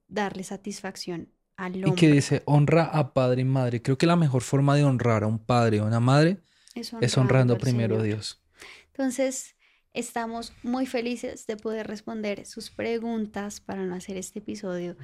[0.09, 1.29] darle satisfacción
[1.67, 3.83] y que dice, honra a padre y madre.
[3.83, 6.39] Creo que la mejor forma de honrar a un padre o a una madre
[6.75, 8.41] es, honrando primero a Dios.
[8.87, 9.57] Entonces,
[9.93, 14.97] estamos muy felices de poder responder sus preguntas para no hacer este episodio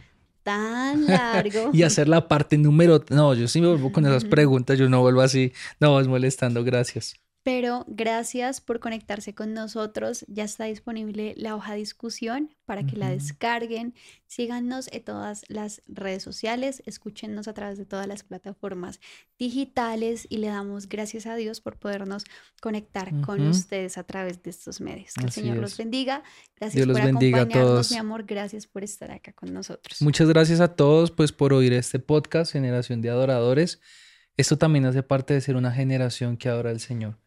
[0.45, 1.71] tan largo.
[1.73, 3.05] y hacer la parte número...
[3.11, 5.53] No, yo sí me vuelvo con esas preguntas, yo no vuelvo así.
[5.81, 7.17] No, vas molestando, gracias.
[7.45, 10.25] Pero gracias por conectarse con nosotros.
[10.29, 13.95] Ya está disponible la hoja de discusión para que la descarguen.
[14.27, 18.99] Síganos en todas las redes sociales, escúchenos a través de todas las plataformas
[19.39, 22.25] digitales y le damos gracias a Dios por podernos
[22.63, 25.13] conectar con ustedes a través de estos medios.
[25.13, 26.23] Que el Señor los bendiga.
[26.59, 28.25] Gracias por acompañarnos, mi amor.
[28.25, 30.01] Gracias por estar acá con nosotros.
[30.01, 33.83] Muchas gracias a todos pues por oír este podcast, Generación de Adoradores.
[34.39, 37.19] Esto también hace parte de ser una generación que adora al Señor.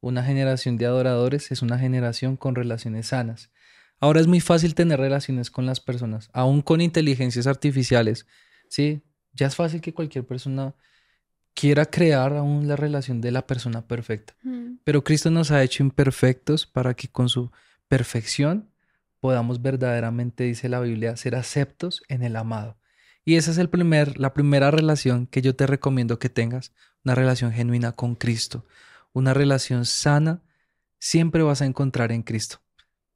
[0.00, 3.50] Una generación de adoradores es una generación con relaciones sanas.
[3.98, 8.26] Ahora es muy fácil tener relaciones con las personas, aún con inteligencias artificiales.
[8.68, 10.74] Sí, ya es fácil que cualquier persona
[11.54, 14.34] quiera crear aún la relación de la persona perfecta.
[14.42, 14.76] Mm.
[14.84, 17.50] Pero Cristo nos ha hecho imperfectos para que con su
[17.88, 18.68] perfección
[19.20, 22.76] podamos verdaderamente, dice la Biblia, ser aceptos en el amado.
[23.24, 26.72] Y esa es el primer, la primera relación que yo te recomiendo que tengas,
[27.02, 28.66] una relación genuina con Cristo
[29.16, 30.42] una relación sana,
[30.98, 32.60] siempre vas a encontrar en Cristo.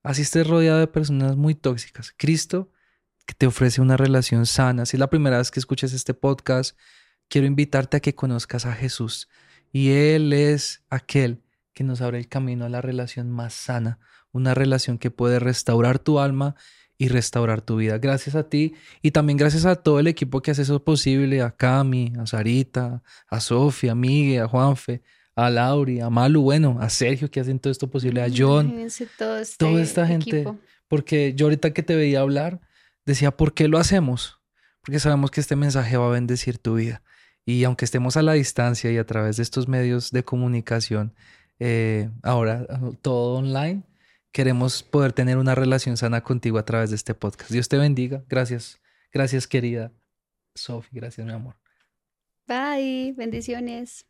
[0.03, 2.15] Así estés rodeado de personas muy tóxicas.
[2.17, 2.73] Cristo
[3.27, 4.87] que te ofrece una relación sana.
[4.87, 6.75] Si es la primera vez que escuchas este podcast,
[7.29, 9.29] quiero invitarte a que conozcas a Jesús.
[9.73, 11.43] Y Él es aquel
[11.75, 13.99] que nos abre el camino a la relación más sana,
[14.33, 16.57] una relación que puede restaurar tu alma
[16.97, 17.99] y restaurar tu vida.
[17.99, 18.73] Gracias a ti
[19.03, 23.03] y también gracias a todo el equipo que hace eso posible, a Cami, a Sarita,
[23.29, 25.03] a Sofía, a Miguel, a Juanfe,
[25.35, 28.87] a Lauri, a Malu, bueno, a Sergio que hacen todo esto posible, a John,
[29.19, 30.47] todo toda esta gente.
[30.89, 32.61] Porque yo ahorita que te veía hablar,
[33.07, 34.41] decía, ¿por qué lo hacemos?
[34.83, 37.03] Porque sabemos que este mensaje va a bendecir tu vida.
[37.45, 41.15] Y aunque estemos a la distancia y a través de estos medios de comunicación,
[41.59, 42.67] eh, ahora
[43.03, 43.83] todo online,
[44.33, 47.51] queremos poder tener una relación sana contigo a través de este podcast.
[47.51, 48.23] Dios te bendiga.
[48.29, 48.81] Gracias.
[49.13, 49.93] Gracias, querida
[50.55, 50.89] Sofi.
[50.93, 51.57] Gracias, mi amor.
[52.47, 53.15] Bye.
[53.17, 54.10] Bendiciones.